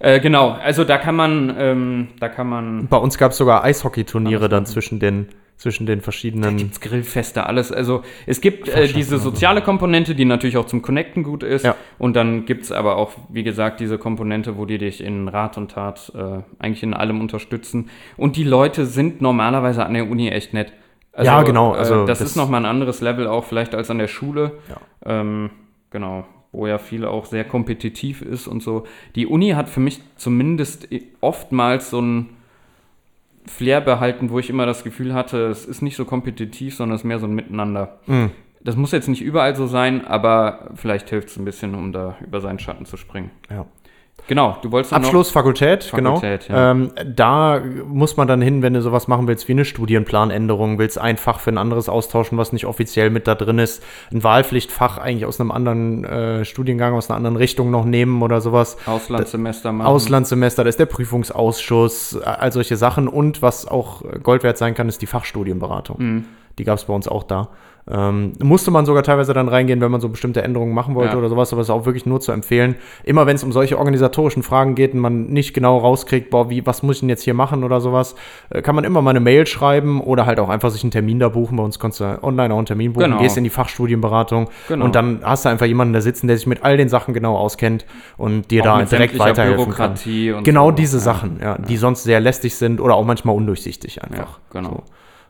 Äh, 0.00 0.20
genau, 0.20 0.50
also 0.50 0.84
da 0.84 0.98
kann 0.98 1.14
man, 1.16 1.54
ähm, 1.58 2.08
da 2.20 2.28
kann 2.28 2.48
man 2.48 2.88
Bei 2.88 2.96
uns 2.98 3.16
gab 3.18 3.32
es 3.32 3.38
sogar 3.38 3.64
Eishockeyturniere 3.64 4.48
dann 4.48 4.66
zwischen 4.66 4.98
den, 5.00 5.28
zwischen 5.62 5.86
den 5.86 6.00
verschiedenen. 6.00 6.56
gibt's 6.56 6.80
Grillfeste, 6.80 7.46
alles. 7.46 7.70
Also 7.70 8.02
es 8.26 8.40
gibt 8.40 8.68
äh, 8.68 8.88
diese 8.88 9.18
soziale 9.18 9.62
Komponente, 9.62 10.16
die 10.16 10.24
natürlich 10.24 10.56
auch 10.56 10.66
zum 10.66 10.82
Connecten 10.82 11.22
gut 11.22 11.44
ist. 11.44 11.64
Ja. 11.64 11.76
Und 11.98 12.16
dann 12.16 12.46
gibt 12.46 12.64
es 12.64 12.72
aber 12.72 12.96
auch, 12.96 13.12
wie 13.28 13.44
gesagt, 13.44 13.78
diese 13.78 13.96
Komponente, 13.96 14.56
wo 14.58 14.66
die 14.66 14.78
dich 14.78 15.00
in 15.00 15.28
Rat 15.28 15.56
und 15.56 15.70
Tat 15.70 16.10
äh, 16.16 16.40
eigentlich 16.58 16.82
in 16.82 16.94
allem 16.94 17.20
unterstützen. 17.20 17.90
Und 18.16 18.36
die 18.36 18.42
Leute 18.42 18.86
sind 18.86 19.22
normalerweise 19.22 19.86
an 19.86 19.94
der 19.94 20.10
Uni 20.10 20.28
echt 20.30 20.52
nett. 20.52 20.72
Ja, 21.22 21.42
genau, 21.42 21.72
also 21.72 22.02
äh, 22.02 22.06
das, 22.06 22.18
das- 22.18 22.30
ist 22.30 22.36
nochmal 22.36 22.62
ein 22.62 22.66
anderes 22.66 23.00
Level 23.00 23.28
auch 23.28 23.44
vielleicht 23.44 23.74
als 23.76 23.88
an 23.88 23.98
der 23.98 24.08
Schule. 24.08 24.58
Ja. 24.68 25.20
Ähm, 25.20 25.50
genau. 25.90 26.26
Wo 26.50 26.66
ja 26.66 26.78
viel 26.78 27.04
auch 27.06 27.24
sehr 27.26 27.44
kompetitiv 27.44 28.20
ist 28.20 28.48
und 28.48 28.62
so. 28.62 28.84
Die 29.14 29.26
Uni 29.26 29.50
hat 29.50 29.68
für 29.70 29.80
mich 29.80 30.00
zumindest 30.16 30.88
oftmals 31.20 31.88
so 31.90 32.00
ein 32.00 32.30
Flair 33.46 33.80
behalten, 33.80 34.30
wo 34.30 34.38
ich 34.38 34.50
immer 34.50 34.66
das 34.66 34.84
Gefühl 34.84 35.14
hatte, 35.14 35.46
es 35.46 35.64
ist 35.64 35.82
nicht 35.82 35.96
so 35.96 36.04
kompetitiv, 36.04 36.76
sondern 36.76 36.94
es 36.94 37.02
ist 37.02 37.06
mehr 37.06 37.18
so 37.18 37.26
ein 37.26 37.34
Miteinander. 37.34 37.98
Mhm. 38.06 38.30
Das 38.64 38.76
muss 38.76 38.92
jetzt 38.92 39.08
nicht 39.08 39.22
überall 39.22 39.56
so 39.56 39.66
sein, 39.66 40.04
aber 40.06 40.70
vielleicht 40.76 41.10
hilft 41.10 41.28
es 41.28 41.36
ein 41.36 41.44
bisschen, 41.44 41.74
um 41.74 41.92
da 41.92 42.16
über 42.24 42.40
seinen 42.40 42.60
Schatten 42.60 42.86
zu 42.86 42.96
springen. 42.96 43.30
Ja. 43.50 43.66
Genau, 44.28 44.56
du 44.62 44.70
wolltest 44.70 44.92
Abschluss, 44.92 45.30
Fakultät, 45.30 45.84
Fakultät, 45.84 46.46
genau. 46.46 46.58
ja. 46.58 46.70
Ähm, 46.70 46.92
da 47.04 47.60
muss 47.86 48.16
man 48.16 48.28
dann 48.28 48.40
hin, 48.40 48.62
wenn 48.62 48.72
du 48.72 48.80
sowas 48.80 49.08
machen 49.08 49.26
willst 49.26 49.48
wie 49.48 49.52
eine 49.52 49.64
Studienplanänderung, 49.64 50.78
willst 50.78 50.98
ein 50.98 51.16
Fach 51.16 51.40
für 51.40 51.50
ein 51.50 51.58
anderes 51.58 51.88
austauschen, 51.88 52.38
was 52.38 52.52
nicht 52.52 52.66
offiziell 52.66 53.10
mit 53.10 53.26
da 53.26 53.34
drin 53.34 53.58
ist, 53.58 53.82
ein 54.12 54.22
Wahlpflichtfach 54.22 54.98
eigentlich 54.98 55.26
aus 55.26 55.40
einem 55.40 55.50
anderen 55.50 56.04
äh, 56.04 56.44
Studiengang, 56.44 56.94
aus 56.94 57.10
einer 57.10 57.16
anderen 57.16 57.36
Richtung 57.36 57.70
noch 57.70 57.84
nehmen 57.84 58.22
oder 58.22 58.40
sowas. 58.40 58.76
Auslandssemester 58.86 59.72
machen. 59.72 59.88
Auslandssemester, 59.88 60.62
da 60.62 60.68
ist 60.68 60.78
der 60.78 60.86
Prüfungsausschuss, 60.86 62.14
äh, 62.14 62.24
all 62.24 62.52
solche 62.52 62.76
Sachen. 62.76 63.08
Und 63.08 63.42
was 63.42 63.66
auch 63.66 64.02
Gold 64.22 64.44
wert 64.44 64.56
sein 64.56 64.74
kann, 64.74 64.88
ist 64.88 65.02
die 65.02 65.06
Fachstudienberatung. 65.06 65.96
Mhm. 65.98 66.24
Die 66.58 66.64
gab 66.64 66.78
es 66.78 66.84
bei 66.84 66.94
uns 66.94 67.08
auch 67.08 67.24
da. 67.24 67.48
Ähm, 67.90 68.34
musste 68.40 68.70
man 68.70 68.86
sogar 68.86 69.02
teilweise 69.02 69.32
dann 69.34 69.48
reingehen, 69.48 69.80
wenn 69.80 69.90
man 69.90 70.00
so 70.00 70.08
bestimmte 70.08 70.40
Änderungen 70.42 70.72
machen 70.72 70.94
wollte 70.94 71.14
Ja. 71.14 71.18
oder 71.18 71.28
sowas, 71.28 71.52
aber 71.52 71.62
es 71.62 71.66
ist 71.66 71.70
auch 71.70 71.84
wirklich 71.84 72.06
nur 72.06 72.20
zu 72.20 72.30
empfehlen. 72.30 72.76
Immer 73.02 73.26
wenn 73.26 73.34
es 73.34 73.42
um 73.42 73.50
solche 73.50 73.76
organisatorischen 73.76 74.44
Fragen 74.44 74.76
geht 74.76 74.94
und 74.94 75.00
man 75.00 75.26
nicht 75.26 75.52
genau 75.52 75.78
rauskriegt, 75.78 76.30
boah, 76.30 76.48
wie, 76.48 76.64
was 76.64 76.84
muss 76.84 76.96
ich 76.96 77.00
denn 77.00 77.08
jetzt 77.08 77.22
hier 77.24 77.34
machen 77.34 77.64
oder 77.64 77.80
sowas, 77.80 78.14
äh, 78.50 78.62
kann 78.62 78.76
man 78.76 78.84
immer 78.84 79.02
mal 79.02 79.10
eine 79.10 79.18
Mail 79.18 79.48
schreiben 79.48 80.00
oder 80.00 80.26
halt 80.26 80.38
auch 80.38 80.48
einfach 80.48 80.70
sich 80.70 80.84
einen 80.84 80.92
Termin 80.92 81.18
da 81.18 81.28
buchen. 81.28 81.56
Bei 81.56 81.64
uns 81.64 81.80
kannst 81.80 81.98
du 81.98 82.22
online 82.22 82.54
auch 82.54 82.58
einen 82.58 82.66
Termin 82.66 82.92
buchen, 82.92 83.04
Genau. 83.10 83.18
gehst 83.20 83.36
in 83.36 83.42
die 83.42 83.50
Fachstudienberatung 83.50 84.48
Genau. 84.68 84.84
und 84.84 84.94
dann 84.94 85.20
hast 85.24 85.44
du 85.44 85.48
einfach 85.48 85.66
jemanden 85.66 85.92
da 85.92 86.00
sitzen, 86.00 86.28
der 86.28 86.36
sich 86.36 86.46
mit 86.46 86.62
all 86.62 86.76
den 86.76 86.88
Sachen 86.88 87.14
genau 87.14 87.36
auskennt 87.36 87.84
und 88.16 88.52
dir 88.52 88.60
Auch 88.62 88.78
da 88.78 88.82
direkt 88.84 89.18
weiterhelfen 89.18 89.64
Bürokratie 89.64 90.30
kann. 90.32 90.44
Genau 90.44 90.66
so. 90.70 90.76
diese 90.76 90.98
Ja. 90.98 91.02
Sachen, 91.02 91.40
ja, 91.42 91.58
die 91.58 91.76
sonst 91.76 92.04
sehr 92.04 92.20
lästig 92.20 92.54
sind 92.54 92.80
oder 92.80 92.94
auch 92.94 93.04
manchmal 93.04 93.34
undurchsichtig 93.34 94.04
einfach. 94.04 94.38
Genau. 94.52 94.84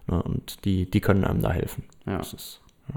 So, 0.06 0.16
ne, 0.16 0.22
und 0.22 0.64
die, 0.66 0.90
die 0.90 1.00
können 1.00 1.24
einem 1.24 1.40
da 1.40 1.50
helfen. 1.50 1.84
Ja. 2.06 2.18
Das 2.18 2.32
ist, 2.32 2.60
ja. 2.88 2.94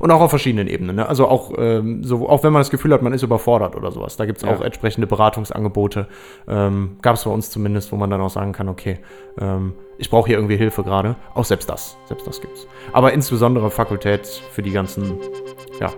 Und 0.00 0.10
auch 0.10 0.20
auf 0.20 0.30
verschiedenen 0.30 0.68
Ebenen. 0.68 0.96
Ne? 0.96 1.08
Also 1.08 1.26
auch, 1.28 1.52
ähm, 1.58 2.04
so, 2.04 2.28
auch 2.28 2.42
wenn 2.42 2.52
man 2.52 2.60
das 2.60 2.70
Gefühl 2.70 2.92
hat, 2.92 3.02
man 3.02 3.12
ist 3.12 3.22
überfordert 3.22 3.76
oder 3.76 3.90
sowas. 3.92 4.16
Da 4.16 4.26
gibt 4.26 4.38
es 4.38 4.44
Ja. 4.44 4.54
auch 4.54 4.60
entsprechende 4.60 5.06
Beratungsangebote. 5.06 6.08
Ähm, 6.48 6.96
Gab 7.02 7.16
es 7.16 7.24
bei 7.24 7.30
uns 7.30 7.50
zumindest, 7.50 7.90
wo 7.92 7.96
man 7.96 8.10
dann 8.10 8.20
auch 8.20 8.30
sagen 8.30 8.52
kann, 8.52 8.68
okay, 8.68 8.98
ähm, 9.40 9.72
ich 9.98 10.10
brauche 10.10 10.26
hier 10.28 10.36
irgendwie 10.36 10.56
Hilfe 10.56 10.82
gerade. 10.82 11.16
Auch 11.34 11.44
selbst 11.44 11.68
das, 11.70 11.96
selbst 12.06 12.26
das 12.26 12.40
gibt's. 12.40 12.66
Aber 12.92 13.12
insbesondere 13.12 13.70
Fakultät 13.70 14.26
für 14.26 14.62
die 14.62 14.70
ganzen, 14.72 15.14
ja, 15.80 15.90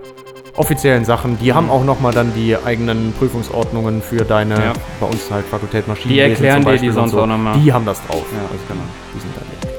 offiziellen 0.55 1.03
Sachen, 1.03 1.39
die 1.39 1.51
haben 1.53 1.71
auch 1.71 1.83
nochmal 1.83 2.13
dann 2.13 2.31
die 2.35 2.55
eigenen 2.55 3.11
Prüfungsordnungen 3.13 4.01
für 4.03 4.23
deine, 4.23 4.53
Ja. 4.55 4.73
bei 4.99 5.07
uns 5.07 5.31
halt 5.31 5.45
Fakultät 5.45 5.87
Maschinen. 5.87 6.13
Die 6.13 6.19
erklären 6.19 6.63
dir 6.63 6.77
die 6.77 6.91
sonst 6.91 7.11
so. 7.11 7.21
auch 7.21 7.25
noch 7.27 7.37
mal. 7.39 7.57
Die 7.57 7.73
haben 7.73 7.85
das 7.85 7.99
drauf. 8.05 8.23
Ja, 8.31 8.41
also 8.43 8.63
genau. 8.67 8.81
Die 9.15 9.19
sind 9.19 9.31
die 9.35 9.39
Ansprechpartner. 9.39 9.72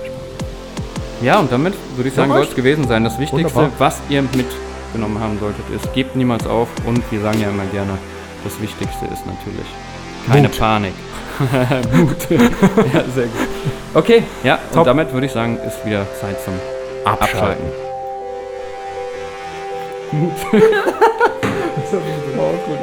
Ja, 1.23 1.39
und 1.39 1.51
damit 1.51 1.75
würde 1.97 2.09
ich 2.09 2.15
sagen, 2.15 2.33
soll 2.33 2.43
es 2.43 2.55
gewesen 2.55 2.87
sein. 2.89 3.05
Das 3.05 3.19
Wichtigste, 3.19 3.55
Wunderbar. 3.55 3.71
was 3.79 4.01
ihr 4.09 4.23
mitgenommen 4.23 5.21
haben 5.21 5.39
solltet, 5.39 5.65
ist, 5.75 5.93
gebt 5.95 6.17
niemals 6.17 6.47
auf. 6.47 6.69
Und 6.87 7.03
wir 7.11 7.21
sagen 7.21 7.41
ja 7.41 7.49
immer 7.49 7.65
gerne, 7.67 7.99
das 8.43 8.61
Wichtigste 8.61 9.07
ist 9.07 9.27
natürlich 9.27 9.67
keine 10.27 10.49
Mut. 10.49 10.59
Panik. 10.59 10.95
Mut. 11.93 12.17
ja, 12.31 13.05
sehr 13.15 13.27
gut. 13.27 13.49
Okay, 13.95 14.23
ja, 14.43 14.59
Top. 14.71 14.79
und 14.79 14.87
damit 14.87 15.13
würde 15.13 15.27
ich 15.27 15.33
sagen, 15.33 15.59
ist 15.67 15.85
wieder 15.85 16.07
Zeit 16.21 16.37
zum 16.45 16.55
Abschalten. 17.05 17.65
Mut. 20.13 20.33
Das 21.77 22.03
ist 22.03 22.39
auch 22.39 22.67
gut, 22.67 22.79